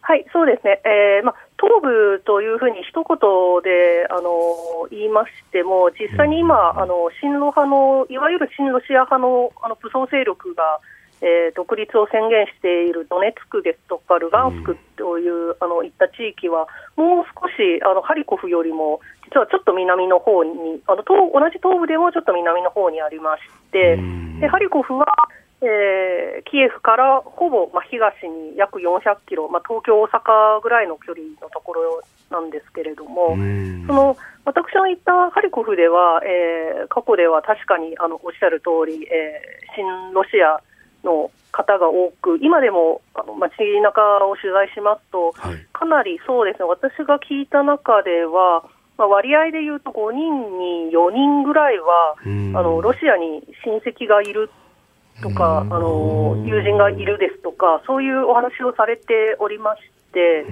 [0.07, 3.17] はいそうですね、えーまあ、東部というふうに一言
[3.65, 10.79] であの言いましても、実際に今、あの親ロ派のいわゆる親ロシア派のあの武装勢力が、
[11.25, 16.69] えー、独立を宣言しているドネツクですとかルガンスクという、うん、あのいった地域は、
[17.01, 23.97] もう少しあのハリコフよりも実はちょっと南の方にあの東同じ東部でもちょっと南の方にありまして、
[24.39, 25.07] でハリコフは、
[25.65, 33.37] えー、キエフからほぼ、まあ、東に約400キロ、まあ、東京、大阪ぐらいの距離のところなんですけれども、
[33.87, 40.61] その私の行ったハリコフでは、えー、過去では確かにあのおっしゃる通り、えー、新ロシア
[41.03, 48.65] の方が多く、今でもあの街中を取材しますと、はい、かなりそうですね、私が聞いた中では、
[48.99, 52.27] まあ、割合でいうと5人に4人ぐらいは、あ
[52.63, 54.51] のロシアに親戚がいる
[55.23, 60.45] とか、あの友人がいるですとか、そういうお話をされておりまして、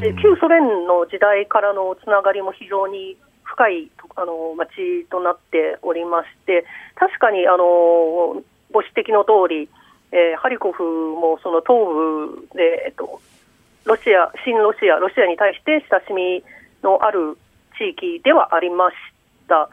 [0.00, 9.68] で旧ソ連の時代からのつながりも非常に深いあの町となっておりまして、確かにあのご指摘の通り、
[10.12, 11.86] えー、ハリコフもその東
[12.48, 13.20] 部で、えっと、
[13.84, 16.44] ロシア、新ロシア、ロシアに対して親しみ
[16.82, 17.38] のある
[17.78, 18.96] 地域ではありまし
[19.48, 19.70] た。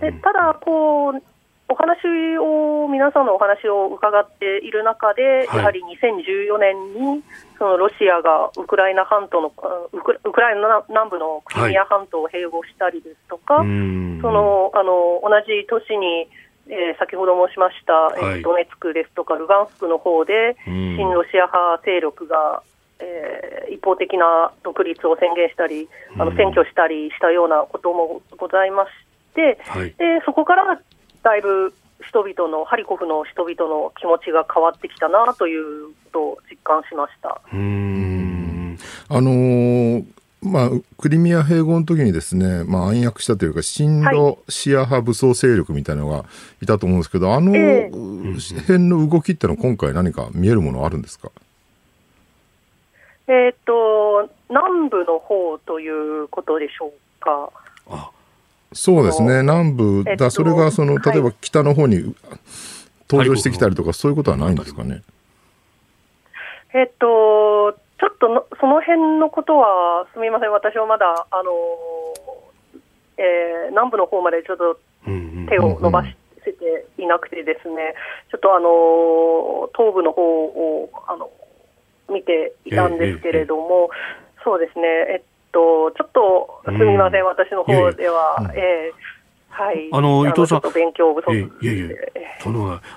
[0.00, 1.31] でただこう
[1.68, 2.04] お話
[2.38, 7.22] を、皆さんのお話を伺っている中で、はい、やはり2014年に、
[7.58, 9.48] そのロシアがウクライナ半島の
[9.92, 13.66] ウク、ウクライナ南部のクリミア半島を併合したりですとか、はい、
[14.20, 16.28] そのあの同じ年に、
[16.68, 22.62] えー、先ほど申しました、はい、ドネツクですとか、ルガンスクの方で、親ロシア派勢力が、
[23.00, 28.90] えー、一方的な独立を宣言したり、あの占拠したりしたようなこともございまし
[29.34, 29.58] て、
[29.98, 30.80] でそこから
[31.22, 31.72] だいぶ
[32.04, 37.40] 人々の、ハリコフの人々の気持ちが変わってきたなということを実感しました。
[37.52, 38.78] うん。
[39.08, 40.04] あのー
[40.44, 46.24] まあ、クリミア併合の時にですね、まあ、暗躍したというか、親ロシア派武装勢力みたいなのが
[46.60, 51.30] いたと思うんですけど、あの辺の動きってのは今回何か見えるものあるんですか？
[53.28, 57.52] えっ、と、南部の方ということでしょうか。
[58.72, 62.14] あそうですね、南部、だそれがその、例えば北の方に
[63.10, 65.02] 登場してきたりとか、そういうことはないんですかね？
[66.74, 71.50] えっと、ちょっとのその辺のことは、すみません、私はまだ、あの
[73.18, 77.94] えー、南部の方までちょっと手を伸ばしてていなくてですね、
[78.30, 81.30] ちょっとあの東部の方をあの
[82.08, 83.90] 見ていたんですけれども、
[84.42, 85.22] そうですね、えっ
[86.78, 88.92] すみません、私の方では、ええ。
[89.54, 91.30] はい、あの伊藤さん、勉強不足
[91.60, 91.88] いやいや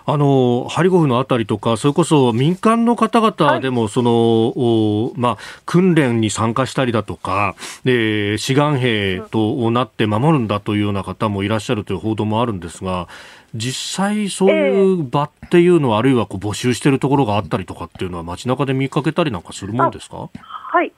[0.06, 13.10] あのハリゴフのあたりとか、それこそ民間の方々でも、はい、そのまあ、訓練に参加したりだとか、で志願兵となって守るんだというような方もいらっしゃるという報道もあるんですが、
[13.54, 20.30] 実際、そういう場っていうのは、えー、あるいはこう募集しているところがあったりとかっていうのは、街中で見かけたりなんかするもんですか？
[20.40, 20.94] はい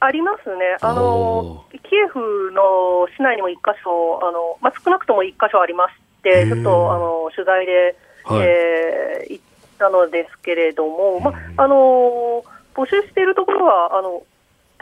[0.00, 9.44] ありますね、あのキエフの市内にも1箇所、あのまあ、少なくとも1箇所ありまして、ちょっとあの取材で、はい、えー、行っ
[9.78, 14.22] たのですけれども、まああの募集しているところは、あの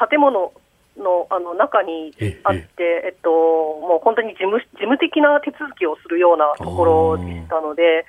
[0.08, 0.52] 建物
[0.96, 8.04] のあの中にあって、えっと、もう本当に事務事務的な手続きをするようなところでしたので、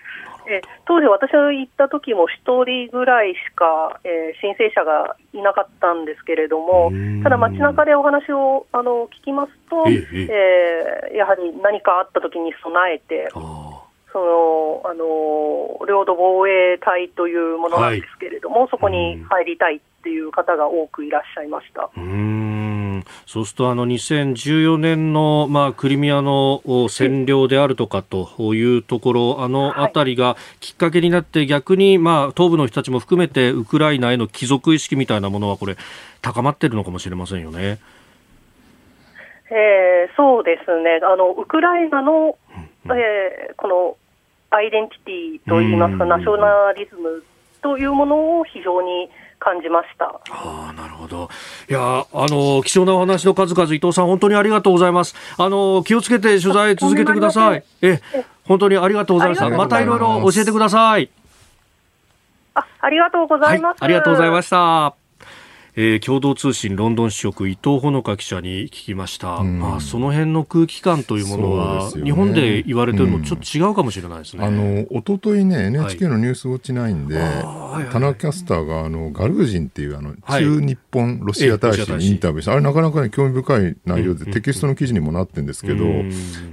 [0.47, 6.91] え当時、私が行った時も1人ぐらいしか、えー、申請者がいなかったんですけれども、
[7.23, 13.29] ただ街中でお話をあの聞きますと、ええー、やはり何かあった時に備えて、
[14.15, 21.89] そのあの領土防衛隊というものなんですけれども、はい、そこに入りたいっていう方が多くいらっしゃいました。
[23.25, 35.77] そうするとあの2014年の、まあ、クリミアの占領であるとかというところ、あの辺りがきっかけになって、逆に、まあ、東部の人たちも含めて、ウクライナへの帰属意識みたいなものは、これ、
[36.21, 37.79] 高まっているのかもしれませんよね。
[39.51, 42.37] えー、そうですね、あのウクライナの、
[42.85, 43.97] うん、えー、この
[44.49, 47.23] アイデンティティといいますか、ナショナリズム
[47.65, 50.05] というものを非常に感じました。
[50.05, 51.29] ああ、なるほど。
[51.67, 55.15] いや、あの、貴重なお話の数々、伊藤さん、本当にありがとうございます。
[55.39, 57.63] あの、気をつけて取材続けてください。
[57.81, 57.99] え、
[58.47, 59.49] 本当にありがとうございました。
[59.49, 61.09] またいろいろ教えてください。
[62.53, 65.04] あ、ありがとうございます、はい、ありがとうございました。
[65.77, 85.83] えー、共同通信ロンドン支局伊藤穂香記者に聞きました、うん、まあ、その辺の空気感というものは、ね、日本で言われてるのちょっと違うかもしれないですね、うん、あの一昨日ね NHK のニュースウォッチ9で、はい、田中キャスターがあのガルージンっていうあの中日本ロシア大使にインタビューして、はい、あれなかなか、ね、興味深い内容で、テキストの記事にもなってるんですけど、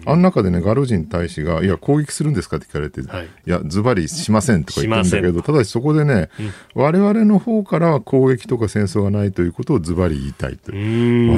[0.05, 10.77] あの中でねガルージン大使がいや攻撃するんですかって聞かれて、はい、いやズバリしませんとか言ったんだけどただしそこでね、うん、我々の方からは攻撃とか戦争がないということをズバリ言いたいと我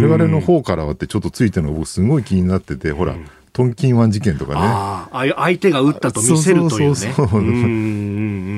[0.00, 3.14] 々の方からはってちょっとついてるのが僕すごい気になっててほら、
[3.52, 4.60] トンキンワン事件とかね。
[4.62, 6.94] ああ、相手が撃ったと見せるというね。
[6.94, 7.40] そうそうそう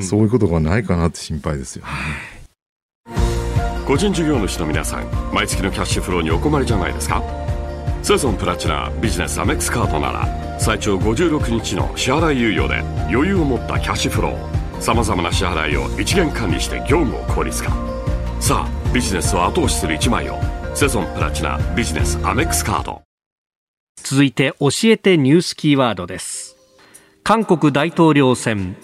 [0.03, 0.21] そう。
[0.23, 1.91] いうことがないかなって心配ですよ、ね、
[3.87, 7.23] 個人事業主の皆さん、毎月のキャッシュフローにお困りじゃないですか？
[8.03, 10.29] セゾンプラチナビジネスアメックスカードなら
[10.61, 12.79] 最長56日の支払い猶予で
[13.13, 14.81] 余裕を持ったキャッシュフロー。
[14.81, 17.71] さまざまな支払いを一元管理して業務を効率化。
[18.41, 20.39] さあビジネスを後押しする一枚を
[20.75, 23.03] セゾンプラチナビジネスアメックスカード。
[23.97, 26.57] 続いて教えてニュースキーワードです。
[27.23, 28.75] 韓国大統領選。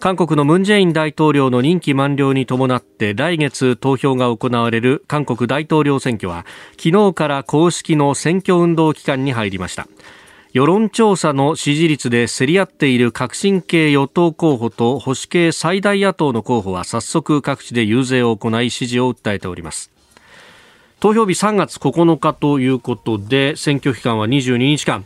[0.00, 9.86] 韓国のムン・ジェイン大統領の任期満了に伴って来月投票が行われる韓国大統領選挙は昨日から公式の選挙運動期間に入りました。
[10.54, 19.90] 世論調査の支持率で競り合っている革新系与党候補と保守系最大野党の候補は早速各地で遊説を行い支持を訴えております。
[21.00, 25.04] 投票日3月9日ということで選挙期間は22日間。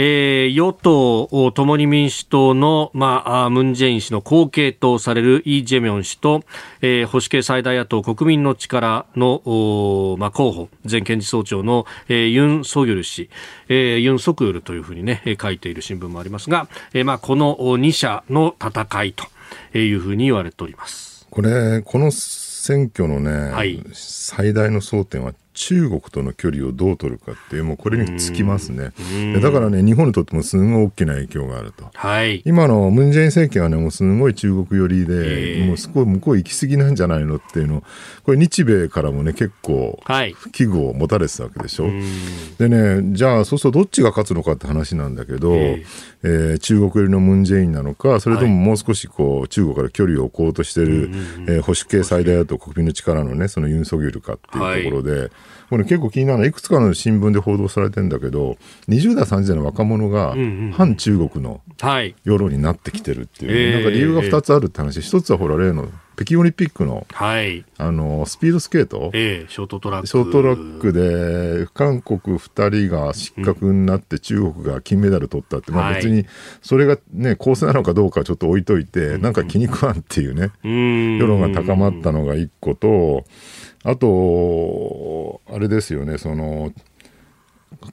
[0.00, 6.44] えー、与党共に民主党の、まあ、ムン・ジェイン氏の後継とされるイ・ジェミョン氏と、
[6.82, 13.28] えー、保守系最大野党国民の力の、まあ、候補前検事総長の、えー、ユン・ソギョル氏、
[13.68, 19.26] えー、ユン・ソクヨルというふうにね書いている新聞もありますが、えーまあ、この2社の戦いと
[19.76, 21.26] いうふうに言われております。
[21.28, 28.92] これこの選挙のね、はい、最大の争点は中国との距離をどう取るかっていう、もうこれにつきますね。
[29.42, 31.90] だからね、日本にとってもすごい大きな影響があると。
[31.92, 37.82] はい、今のムン・ジェイン政権はね、もうすごい中国寄りで、もうすごい向こう行き過ぎなんじゃないのっていうの、
[38.22, 39.98] これ日米からもね、結構、
[40.52, 41.90] 危惧を持たれてたわけでしょ。
[42.58, 45.54] でね、じゃあ、そうするとどっちが勝つのかって話なんだけど、
[46.22, 51.10] えー、中国寄りのムン・ジェインなのか、それとももう少しこう、中国から距離を置こうとしてる、
[51.48, 55.30] えー、保守系最大野党国民の力のね、そのユン・ソギョルかっていうところで、はい
[55.70, 58.56] これ結構気になるのはいくつかの新聞で報道されてるんだけど
[58.88, 60.34] 20代30代の若者が
[60.72, 61.60] 反中国の
[62.24, 65.88] 世論になってきてるっていう、うんうん、なんか理由が2つあるって話、一つはほら例の
[66.18, 70.08] 北京オリンピックの,、はい、あのスピードスケート、えー、ショートトラック。
[70.08, 76.26] ショートラックで韓国2人が失格になって中国が金メダル取ったって、うん、まあ、別に
[76.60, 83.24] それが、ね、公正なのかどうかちょっと置いといて、うん、なんか気に食わんっていうね、うん、世論が高まったのが1個と。
[83.84, 86.72] あと、あれですよね、その、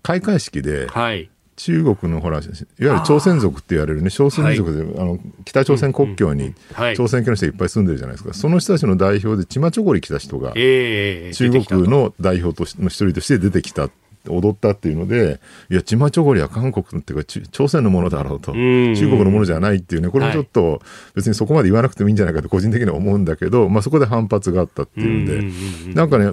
[0.01, 2.45] 開会式で、はい中国のほら、いわ
[2.79, 6.53] ゆる朝鮮族って言われるね、少数民族で、はい、あの北朝鮮国境に
[6.95, 13.89] 朝鮮系の人がいっぱい住んでるじゃないですか、その人たちの代表で、チマチョゴリ来た人が、えー、中国の代表としの一人として出てきた
[14.29, 15.39] 踊ったっていうので、
[15.69, 20.81] いや、チマチョゴリは韓国っていうか、朝鮮のものだろうと、中国のものじゃないっていうね、これもちょっと、
[21.13, 26.31] 別にそこまで言わなくてもいいんじゃないかと、個人的には思うんだけど、まあ、そこで反発があったっていうんで、なんかね、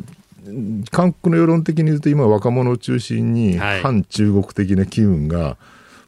[0.91, 5.57] 韓国の世論的に言うと、今、若者を中心に、反中国的な機運が、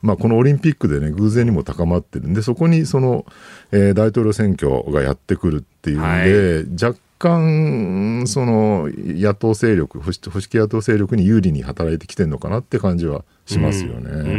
[0.02, 3.24] まあ、このオリンピックでね、偶然にも高まってるんで、そこにその、
[3.72, 6.14] えー、大統領選挙がやってくるっていうんで、は
[6.60, 14.26] い、若干、その野党勢力、保守系野党勢力に有利に働いてきてるのかなって感じはしますよね、うん。
[14.26, 14.32] う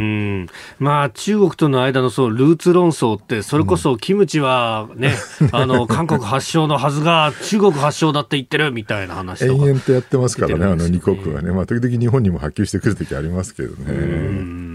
[0.44, 0.46] ん、
[0.78, 14.66] まあ、中国との間のそのルーツ論争って、それこそキムチはね、うん、あの韓国発祥のはずが、中国発祥だって言ってるみたいな話延々とやってますからね、あの2国はね、まあ、時々日本にも波及してくるときありますけどね。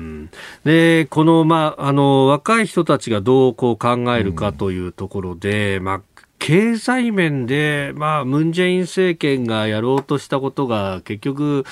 [0.63, 6.01] でこの,、まあ、あの若い人たちがどうこう考えるかというところで、まあ、
[6.41, 11.65] 経済面で、まあ、ムン・ジェイン政権がやろうとしたことが結局、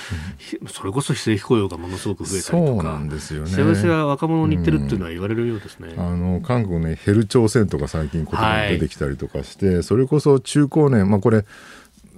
[0.68, 11.44] それこそ非正規雇用がものすごく増えたりとか、そうなんですよね、幸せは若者に言ってるっていうのは言われるようですね、うん、あの韓国ね、ヘル朝鮮とか最近、言葉が出てきたりとかして、はい、それこそ中高年、まあ、これ、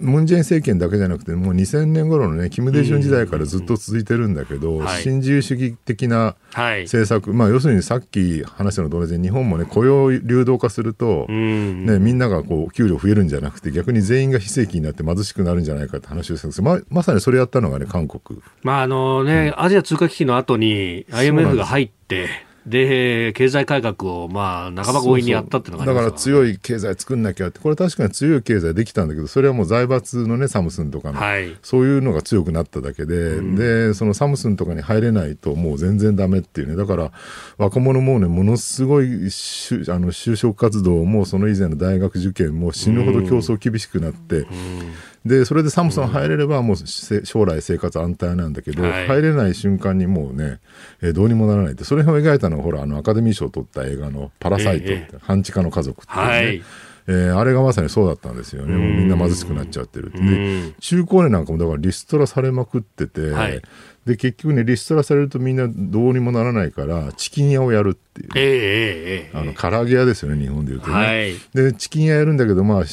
[0.03, 16.63] ムン・ジェイン政権だけじゃなくてもう2000年頃のねキム・デジュン時代からずっと続いてるんだけど、新自由主義的な政策、はい、まあ、要するにさっき話したのと同じで日本もね雇用流動化すると、ね、みんながこう給料増えるんじゃなくて逆に全員が非正規になって貧しくなるんじゃないかって話をしたんです。
[16.63, 18.41] ままさにそれやったのがね韓国。
[18.63, 22.29] まああのね、うん、アジア通貨危機の後に IMF が入って
[22.67, 27.59] で経済改革をまあ半ば強引にやったっていうのがだから強い経済作んなきゃって。
[27.59, 36.77] これ確かに強い経済できたんだけどそれはもう財閥のねサムスンとかの、はい、そういうのが強くなっただけで、うん、でそのサムスンとかに入れないともう全然ダメっていうね。
[36.77, 37.13] だから
[37.59, 44.37] 若者もねものすごいあの就職活動もその以前の大学受験も死ぬほど競争厳しくなって。
[44.37, 44.45] うん。
[44.45, 44.93] うん
[45.25, 50.59] でそれでサムソン入れればもう将来生活安泰なんだけど、はい、入れない瞬間にもうね、
[51.01, 51.85] えー、どうにもならないって。
[51.85, 55.09] それを描いたのはほらあのアカデミー賞を取った映画の「パラサイト」え。
[55.11, 56.63] ー、半地下の家族っていうね、はい。
[57.09, 63.61] えー、あれがまさにそうだったんですよね、もうみんな貧しくなっちゃってるって、で中高年なんかもだからリストラされまくってて、はい、
[64.07, 72.87] で結局ねリストラされるとみんなどうにもならないからチキン屋をやるっていう、えー、あの唐揚げ屋ですよね日本でいうとね、はい、でチキン屋やるんだけどまあね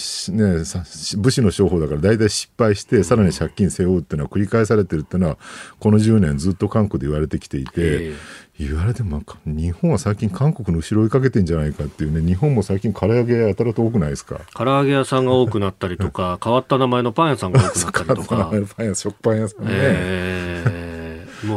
[1.17, 5.37] 武士の商法だから大体失敗してさらに借金背負うっていうのは繰り返されてるっていうのは
[5.79, 8.15] この10年ずっと韓国で言われてきていて、えー
[8.59, 14.41] 言われても日本は最近韓国の後ろ追いかけてんじゃないかっていうね日本も最近唐揚げやたらと多くないですか？
[14.53, 18.25] 唐揚げ屋さんが多くなったりとか 変わった名前のパン屋さんが多くなったりとか。
[18.25, 20.88] 変わった名前のパン屋食パン屋さんね、えー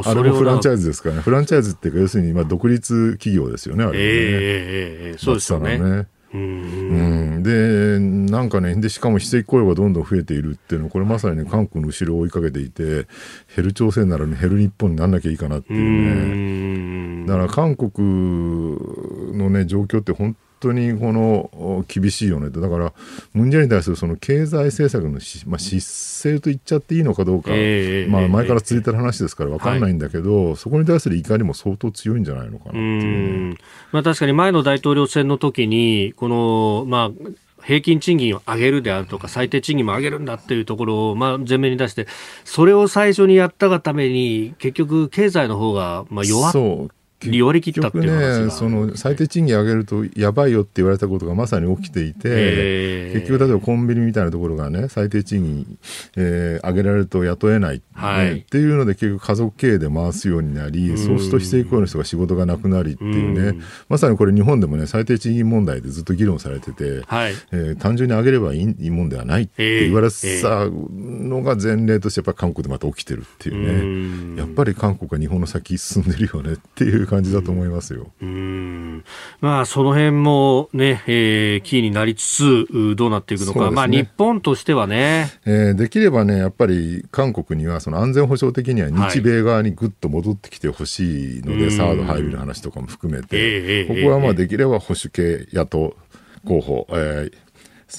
[0.04, 1.22] あれもフランチャイズですからね。
[1.22, 3.98] フランチャイズっていうか、要するに今独立企業ですよね、あれね。
[3.98, 5.78] えー、えー、そうですよね。
[5.78, 7.98] ねうん、で
[8.32, 13.06] なんかねでしかも非正規雇用がどんどん増えているっていうのはこれまさにね韓国の後ろを追いかけていて
[13.54, 17.92] 減る朝鮮なら、ね、減る日本になんなきゃいいかなっていうねだから韓国
[19.36, 22.92] のね状況って本当にこの厳しいよねだから
[23.34, 33.58] ムン・ジェインに対するその経済政策のまあ、失勢と言っちゃっていいのかどうか、えー、まあ、前から続いてる話ですから分かんないんだけど、はい、そこに対する怒りも相当強いんじゃないのかなっていう、ね、
[33.92, 37.32] まあ、確かに前の大統領選の時にこの、まあ
[37.64, 42.06] 平均賃金を上げるであるとか最低賃金も上げるんだっていうところをまあ前面に出して
[42.44, 46.52] それを最初にやったがために結局経済の方がまあ弱っ
[47.42, 55.78] 割り切ったっていうね、その最低賃金上げるとやばいよって言われたことがまさに起きていて、結局、例えばコンビニみたいなところがね、最低賃金、
[56.16, 78.10] えー、上げられると雇えない、はい、っていうので、結局、家族経営で回すようになり、そうすると非正規雇用の人が仕事がなくなりっていうね、まさにこれ、日本でもね、最低賃金問題でずっと議論されてて、はい、えー、単純に上げればいいもんではないって言われたのが前例として、やっぱり韓国でまた起きてるっていうね、やっぱり韓国は日本の先進んでるよねっていう感じだと思いますよ。
[78.22, 79.04] うん、
[79.42, 95.94] まあ、その辺もね、えー、キーになりつつ、どうなっていくのか、ね、まあ、日本としてはね、えー、できればね、やっぱり韓国には、その安全保障的には日米側にぐっと戻ってきてほしいので、はい、サード配備の話とかも含めて、えー、ここはまあできれば保守系野党
[96.46, 97.42] 候補、えー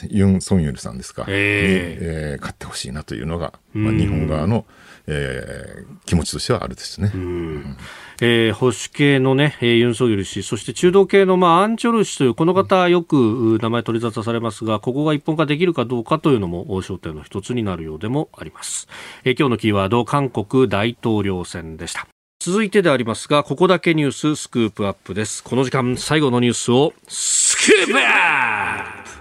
[0.10, 4.66] ユン・ソンユルさんですか、えー、に、えー、勝ってほしいなというのが、まあ、日本側の、
[5.08, 7.12] えー、気持ちとしてはあるですね。
[7.14, 7.78] うん
[8.22, 18.88] えー、保守系のね、えー、ユン・ソギル氏、そして中道系の、まあ、アン・チョル氏という、この方、よく名前取り沙汰されますが、ここが一本化できるかどうかというのも焦点の一つになるようでもあります。
[19.26, 22.08] えー、今日のキーワード、韓国大統領選でした。
[22.40, 25.44] 続いてでありますが、ここだけニューススクープアップです。
[25.44, 29.13] この時間、最後のニュースを、スクープアップ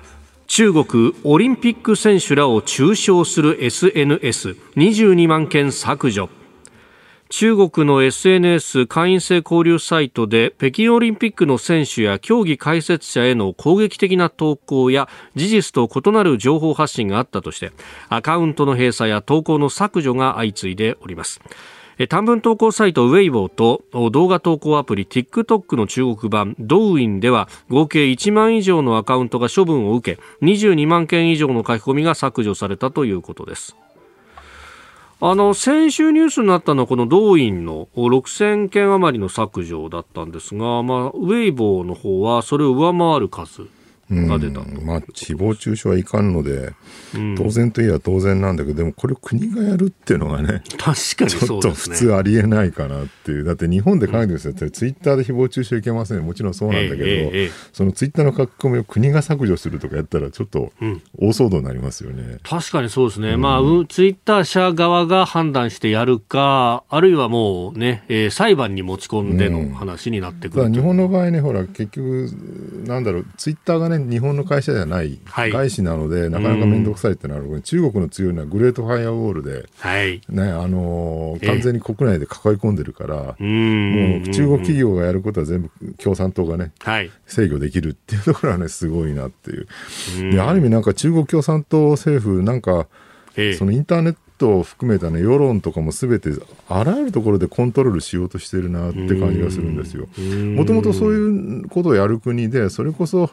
[0.55, 6.28] 中国オリンピック選手らを中傷する SNS22 万件削除
[7.30, 17.72] 中国の SNS 会員制交流サイトで北京オリンピックの選手や競技解説者への攻撃的な投稿や事実と異なる情報発信があったとして
[18.11, 21.40] アカウントの閉鎖や投稿の削除が相次いでおります。
[22.09, 33.76] 短文投稿サイトウェイボーと動画投稿アプリ TikTok の中国版ドウインでは合計1万以上のアカウントが処分を受け22万件以上の書き込みが削除されたということです。
[35.24, 43.68] あの先週ニュースになったのはこの動員の6000件余りの削除だったんですが、まあ、ウェイボーの方はそれを上回る数。
[44.12, 46.72] が出たまあ、誹謗中傷はいかんので、
[47.14, 60.72] うん、当然といえば当然なんだけど、でもこれを国がやるっていうのがね、確かに、ちょっと普通ありえないかなっていう、だって日本で考えてるんですよ、うん、ツイッターで誹謗中傷いけません、もちろんそうなんだけど、えーえー、そのツイッターの書き込みを国が削除するとかやったら、ちょっと
[61.18, 72.30] 大騒動になりますよね、うん、確かにそうですね、まあ、ツイッター社側が判断してやるか、あるいはもうね、えー、裁判に持ち込んでの話になってくる、日本の場合ね、ほら、結局、
[72.86, 80.20] なんだろう、ツイッターがね、日本の会社でゃない、はい、外資なので、なかなか面倒くさいってなる、中国の強いのはグレートファイアウォールで、はい。
[80.28, 83.34] ねあのー、完全に国内で囲い込んでるから、もう
[84.30, 89.66] 中国企業がやることは全部共産党がね、はい、制御できるっていうところはね、すごいなっていう。
[90.32, 92.86] である意味、なんか中国共産党政府、なんか、
[93.59, 96.30] そのインターネットを含めた、ね、世論とかもすべて
[96.68, 100.09] あらゆるところでコントロールしようとしてるなって感じがするんですよ。
[100.57, 103.30] もともとそういうことをやる国でそれこそ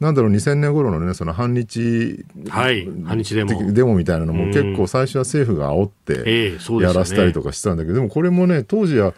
[0.00, 3.72] なんだろう2000年頃のねその反日、はい、反日デモ。
[3.72, 9.12] デモみたいなのも結構最初は政府が煽ってやらせたりとかしてたんだけど、でもこれもね当時は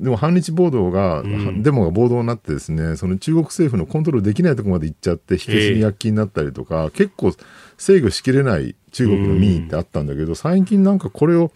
[0.00, 7.32] でも反日暴動が、うん、デモが暴動になってですねその中国政府のコントロールできないところまで行っちゃって火消しに躍起になったりとか、結構
[7.78, 11.52] 制御しきれない中国の民意ってあったんだけど、最近なんかこれを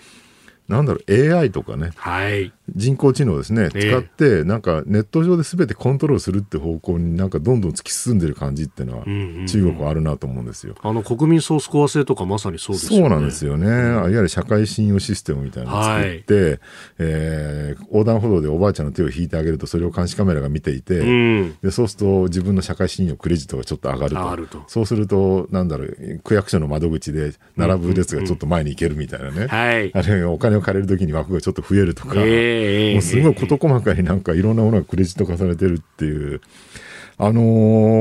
[0.69, 9.05] なんだろう AI とかね、はい、人工知能ですね、使って、なんかネット上で全てコントロールするって方向になんかどんどん突き進んでる感じっていうのは、
[9.47, 10.75] 中国はあるなと思うんですよ。
[10.83, 13.09] あの国民ソースコア制とかまさにそうですよね。
[13.09, 13.69] そうなんですよね。
[13.69, 16.59] いわゆる社会信用システムみたいなのを作って、はい、
[16.99, 24.41] えー、横断歩道でおばあちゃんの手を引いてあげると、それを監視カメラが見ていて、うん、でそうすると自分の社会信用、クレジットがちょっと上がると。
[24.41, 24.65] ると。
[24.67, 29.47] そうすると、なんだろう、区役所の窓口で並ぶ列がちょっと前に行けるみたいなね。
[29.47, 32.60] はい、あるいはお金を借りるときに枠がちょっと増えるとか、えー、
[32.93, 36.41] もうすごい事細かになんかいろんなものがクレジット化されてるっていう。
[37.23, 37.43] あの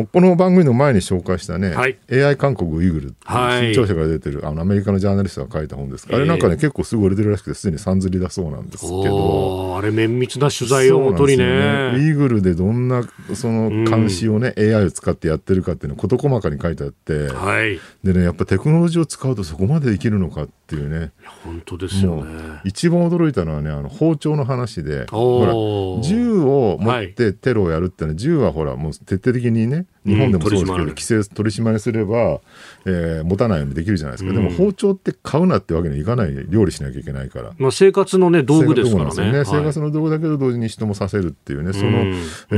[0.06, 9.78] ー、この番組の前に紹介したね、はい、AI 韓国ウイグル新潮社から出てるあのアメリカのジャーナリストが書いた本です、えー、あれなんかね結構すぐ売れてるらしくてすでにさんずりだそうなんですけど。
[9.78, 13.04] あれ綿密な取材をもとにね、ね、ウイグルでどんな
[13.34, 21.12] その監視をね、うん、AI を使ってやってるかっていうの事細かに書いてあって、はい、でねやっぱテクノロジーを使うとそこまでできるのかっていうね。
[21.44, 22.62] 本当ですよね。
[22.64, 32.40] 一番驚いたのはねあの包丁の話でほら銃を持ってテロをやるってのは、銃はほらもう徹底的にね日本でもそうですけど、うん、規制取り締まりすれば、
[32.86, 42.16] えー、持たないようにできるじゃないですか、うん、でも包丁って買うなってわけにはいかない料理しなきゃいけないから、まあ、生活の、ね、道具ですからね、ね、生活の道具だけど同時に人もさせるっていうねその、うん、
[42.52, 42.56] え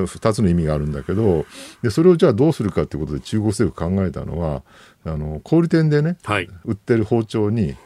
[0.00, 1.46] ー、2つの意味があるんだけど
[1.82, 4.62] でそれをじゃあどうするかっていうことで中国政府考えたのは
[5.04, 7.76] あの小売店でね、はい、売ってる包丁に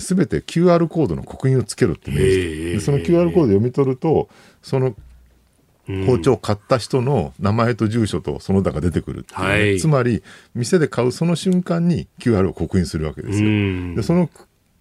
[0.00, 4.28] すべて QR コードの刻印をつけるって命じてその QR コード読み取ると
[4.62, 4.94] その
[6.06, 9.46] 包丁を買った人の名前と住所とその他が出てくるっていう、ね。
[9.46, 10.22] はい、つまり
[10.54, 13.48] 店で買うその瞬間に QR を刻印するわけですよ。
[13.96, 14.30] でその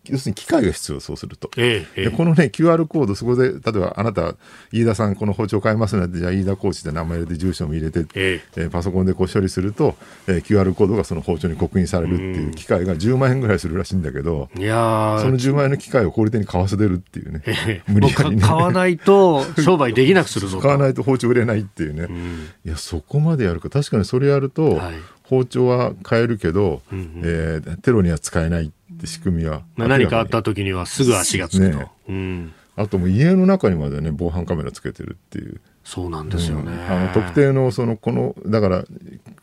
[0.10, 4.36] 要するに機械が必要そうすると、ええ、でこのね QR コードそこで例えばあなた
[4.72, 8.70] 飯田さんこの包丁買いますのでじゃあ飯田コーチで名前入れて住所も入れて、ええ。
[8.70, 9.96] パソコンでこう処理すると、
[10.28, 18.42] えー、QR コードがその包丁に刻印されるっていう機械が10万円ぐらいするらしいんだけどいやその10万円の機械を小売店に買わせてるっていうね、え無理やりね。
[18.42, 23.70] 買わないと商売できなくするぞ 買わないと包丁売れないっていうね、うん、いやそこまでやるか。
[23.70, 24.94] 確かにそれやると、はい
[25.32, 35.62] 包丁は買えるけど、うんうん、えー、テロには使えないって仕組みは、まあ、何かあった時にはすぐ足がつくと、ねうん、あとも家の中にまでね防犯カメラつけてるっていう。
[35.86, 38.86] そうなんですよね、うん、あの特定のそのこのだから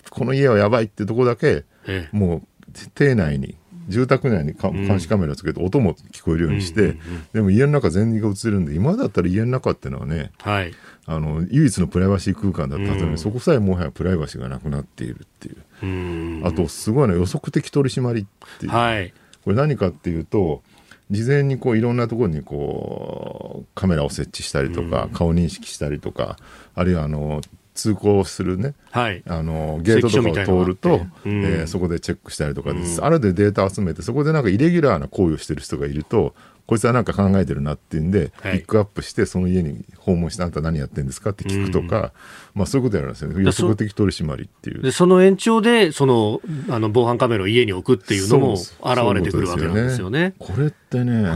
[0.08, 3.56] この家はやばいってとこだけ、ええ、もう邸内に
[3.88, 6.96] 住宅内に監視カメラつけて音も聞こえるようにして、
[7.32, 10.72] でも家の中全員が映るんで今だったら家の中っていうのはね、はい、
[11.06, 19.12] あの唯一のプライバシー空間だったのに、うん、そこさえもはやプライバシーがなくなっているっていう、うん、あとすごいの予測的取り締まりっていう、はい、
[19.42, 20.62] これ何かっていうと
[21.10, 26.36] 事前にこういろんなところにこうカメラを設置したりとか、うん、顔認識したりとか
[26.74, 27.40] あるいはあの
[27.78, 36.34] 通行するね、はい、あのゲートとかを通ると、うん、えー、そこでチェックしたりとかです、うん、あるでデータを集めてそこでなんかイレギュラーな行為をしてる人がいると
[36.68, 41.30] こいつは何か考えてるなっていうんで、はい、ピックアップしてその家に訪問してあんた何やってるんですか？
[41.30, 42.12] って聞くとか、
[42.54, 43.08] まあ、そういうことやる。
[43.08, 44.82] んですよね予測的取り締まりっていう。
[44.82, 48.68] でその延長でそのあの防犯カメラを家に置くっていうのも現
[49.14, 50.34] れてくるわけなんですよね。
[50.38, 51.26] これってね、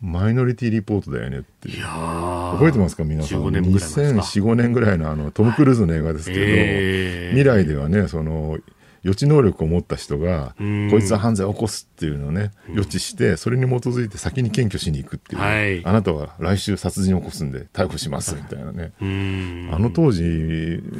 [0.00, 1.84] マイノリティリポートだよねっていう。
[1.84, 8.58] 覚えてますか皆さん？15年2004,5年ぐらいのあのトム・クルーズの映画ですけど、はいえー、未来ではねその
[9.02, 10.54] 予知能力を持った人が
[10.90, 18.92] こいつは犯罪を起こすっていうのをね予知してそれに基づいて先に検挙しに行くっていう、はい、あなたは来週殺人を起こすんで逮捕しますみたいなね。
[19.72, 20.22] あの当時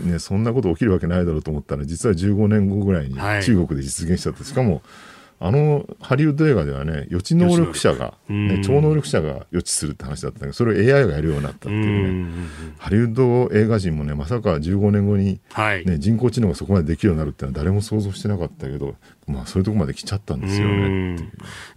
[0.05, 4.83] ねそんなこと起きるわけないだろうと思ったら実は15年後ぐらいに中国で実現したってしかも
[5.43, 12.31] あのハリウッド映画ではね予知能力者が、ね、超能力者が予知するって話だったんだけどそれを AI がやるようになったっていうね。
[12.79, 18.97] ハリウッド映画人もねまさか15年後に、ね、はい、人工知能がそこまでできるようになるってのは誰も想像してなかったけど
[19.31, 21.17] まあ、そういうところまで来ちゃったんですよね。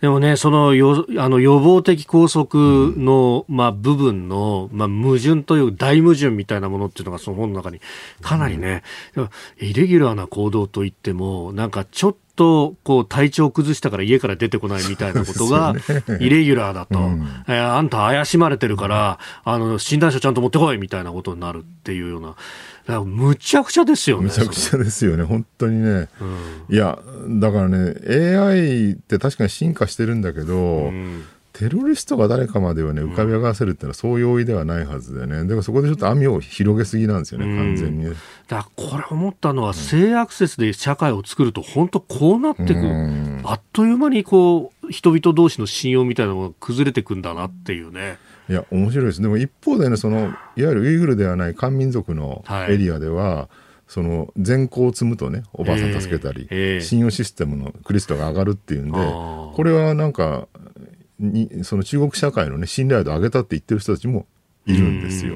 [0.02, 2.60] でもね、そのよあの予防的拘束
[2.98, 7.80] の、まあ、部分の、まあ、矛盾という大矛盾みたいなものっていうのがその本の中に
[8.22, 8.84] かなりね、
[9.16, 9.30] うん、
[9.60, 15.76] イレギュラーな行動といってもなんかちょっとこう体調崩したから家から出てこないみたいなことが
[16.20, 22.36] イレギュラーだと、うん、えー、あんた怪しまれてるからあの診断書ちゃんと持ってこいみたいなことになるっていうような。
[23.06, 24.26] むちゃくちゃですよね。
[24.26, 26.10] むちゃくちゃですよね、本当にね。
[26.70, 27.00] うん、いや、
[27.40, 27.96] だからね、
[28.38, 31.24] AI って確かに進化してるんだけど、うん、
[31.54, 35.46] テロリストが誰かまではね、浮かび上がらせるっていうのはそう容易ではないはずでね。
[35.46, 38.16] でもそこでちょっと網を広げすぎなんですよね、完全に、ね。
[38.48, 43.40] だこれ思ったのは、性アクセスで社会を作ると本当こうなってくる。
[43.44, 48.18] あっという間にこう、人々同士の信用みたいなのが崩れてくんだなっていうね。
[48.54, 49.22] いや面白いです。
[49.22, 50.22] でも一方でねそのい。
[50.28, 53.48] わゆるウイグルではない漢民族のエリアでは、はい、
[53.88, 60.48] その善行を積むとねおばあさん助けたり、えーえー、信用システムのクリストが上がるっていうんでこれはなんか
[61.20, 64.28] にその中国社会の、ね、信頼度を上げたって言ってる人たちも
[64.68, 65.36] いるんですよ。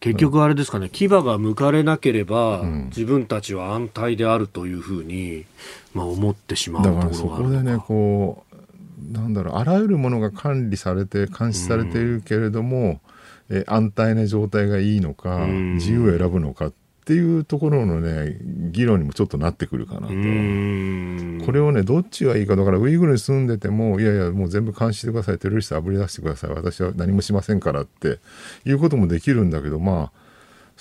[0.00, 5.44] 結局あれですかね、牙が向かれなければ、うん、自分たちは安泰であるというふうに、
[5.94, 8.44] まあ、思ってしまうところがあるだからそこでねこ
[9.10, 13.00] なんだろうあらゆるものが管理されて監視されているけれども、
[13.48, 16.72] うん、え安泰な状態がいいのか、うん、自由を選ぶのかっ
[17.04, 18.38] ていうところのね
[18.70, 20.12] 議論にもちょっとなってくるかなと、こ
[21.52, 28.20] れをねどっちがいいかだからウイグルに住んでてもいやいやもう全部監視してくださいテロリストあぶり出してください私は何もしませんからって
[28.64, 30.21] いうこともできるんだけどまあ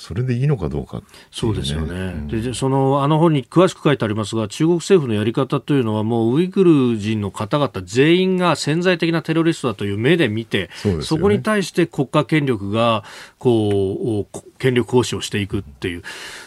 [0.01, 10.71] それでいいのかどうか、ね、そうですよね、うん、でそのあの本に詳しく書いてありますが中国政府のやり方というのはもうウイグル人の方々全員が潜在的なテロリストだという目で見て
[11.03, 13.03] そ、ね,、こに対して国家権力が
[13.37, 16.01] こう権力行使をしていくっていう。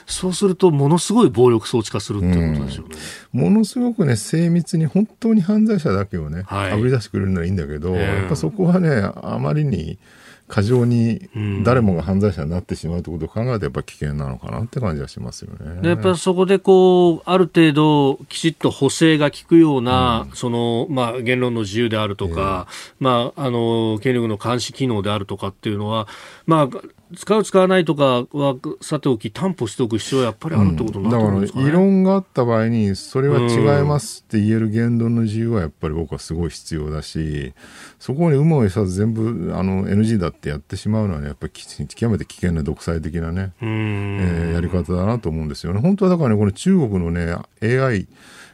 [0.07, 2.97] そうするとものすごい暴力装置化するっていうことですよね、
[3.35, 9.99] うん、ものすごくね精密に本当に犯罪者だけをね、はい、あぶり出してくれるのはいいんだけど、えー、やっぱそこはねあまりに
[10.47, 11.29] 過剰に
[11.63, 15.89] 誰もが犯罪者になってしまうということを考えるとやっぱ危険なのかなって感じがしますよね。
[15.89, 26.07] やっぱりそこでこうある程度きちっと補正が効くような、うん、そのまあ言論の自由であるとか、えー、まああの権力の監視機能であるとかっていうのは
[26.47, 26.81] まあ
[27.17, 31.65] 使う使わないとかはさておき担保しておく必要はやっぱりあるってことになってくるんですか、ね。
[31.65, 37.53] うん、だから異論があった場合にそれは違いますって言える言論の自由はやっぱり僕はすごい必要だし
[37.99, 45.81] そこに有無を得さず全部あの NG だってやってしまうのは、ね、やっぱり極めて危険な独裁的なね、えー、やり方だなと思うんですよね。
[45.81, 48.07] 本当はだからねこの中国のね AI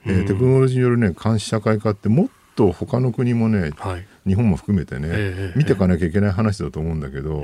[0.06, 7.42] えー、テクノロジーによる、ね、監視社会化ってもっと他の国もね、はい、日本も含めてね、えー、見ていかなきゃいけない話だと思うんだけど、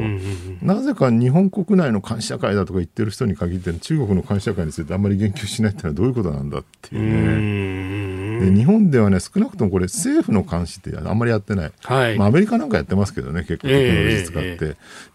[0.63, 8.51] なぜか日本国内の監視社会だとか言ってる人に限って中国の監視社会についてあんまり言及しないってのはどういうことなんだっていうね。
[8.51, 14.55] で日本ではね少なくともこれ政府の監視ってあんまりやってない、はい、まあ、アメリカなんかやってますけどね結構テクノロジー使って、え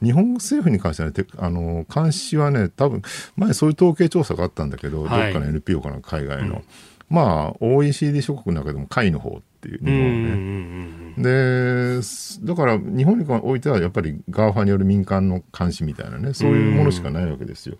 [0.01, 3.01] ー、日本政府に関してはねあの監視はね多分
[3.36, 6.55] 前そういう統計調査があったんだけど、はい、どっかの NPO かな海外の。
[6.55, 6.64] うん。
[7.09, 11.22] まあ OECD 諸国の中でも下位の方っていう日本ね。
[11.22, 11.99] で
[12.43, 17.78] だから日本においてはやっぱり GAFA による民間の監視みたいなねそういうものしかないわけですよ。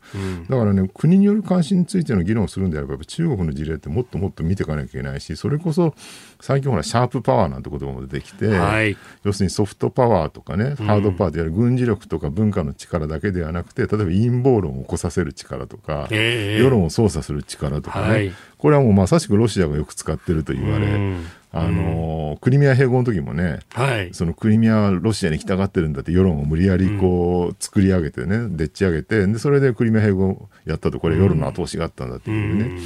[0.48, 5.96] だからね国による監視についての議論をするんであれば中国の事例ってもっともっと見ていかなきゃいけないしそれこそ
[6.40, 18.32] 最近ほらシャープパワーなんて言葉も出てきて、はい、要するにソフトパワーとかねハードパワーである軍事力とか文化の力だけではなくて例えば陰謀論を起こさせる力とか、世論を操作する力とかね、はい。
[18.58, 21.18] これはもうまさしくロシアがよく使ってると言われ、
[21.54, 32.82] あの、クリミア併合の時もね、はい、そのクリミアロシアに来たがってるんだって世論を無理やりこう作り上げてね、でっち上げて、で、それでクリミア併合やったと、これ世論の後押しがあったんだっていうね。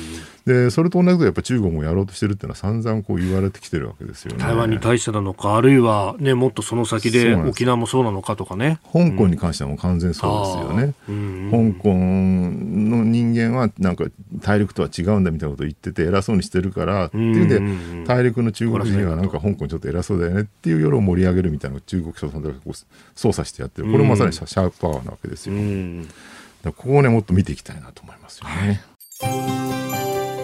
[0.46, 4.44] でそれと同じことやっぱ中国もやろうとしてるっていうのは散々こう言われてきてるわけですよね。
[4.44, 8.80] 台湾に対してなのかあるいは、ね、もっとその先で沖縄もそうなのかとかね。
[8.94, 14.06] 香港に関してはもう完全そうですよね、うん、香港の人間はなんか
[14.42, 17.48] 大陸とは違うんだみたいなことを言ってて偉そうにしてるからっていうん
[17.98, 22.56] で大陸の中国人はなんか香港ちょっと偉そうだよねっていう世論を盛り上げるみたいな中国共産党が
[23.16, 25.56] 操作してやってるこれまさにシャープパワーなわけですよ、
[26.66, 28.82] ここをねもっと見ていきたいなと思いますよね。
[29.22, 29.95] はい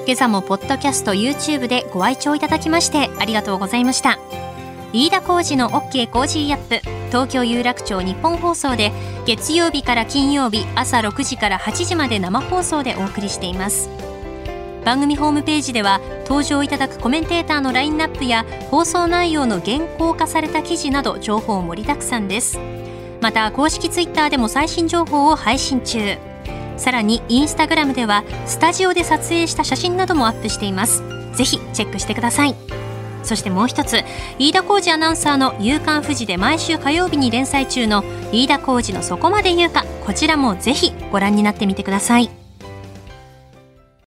[0.07, 4.17] 今朝もポッドキャスト YouTube でご愛聴いただきましてありがとうございました。
[4.93, 8.91] 飯田浩二の OK コージーアップ東京有楽町ニッポン放送で
[9.25, 13.89] 月曜日から金曜日朝6時から8時まで生放送でお送りしています。
[14.83, 22.59] 番組ホームページでは登場いただくコメンテーターのラインナップや放送内容の原稿化された記事など情報盛りだくさんです。
[23.21, 26.30] また公式ツイッターでも最新情報を配信中。
[26.81, 31.03] さらにインスタグラムではスタジオで撮影した写真などもアップしています。
[31.35, 32.55] ぜひチェックしてください。
[33.21, 34.03] そしてもう一つ
[34.39, 42.40] 飯田浩二アナウンサーの「夕刊富士」で毎週火曜日に連載中の飯田浩二のそこまで言うかこちらもぜひご覧になってみてください。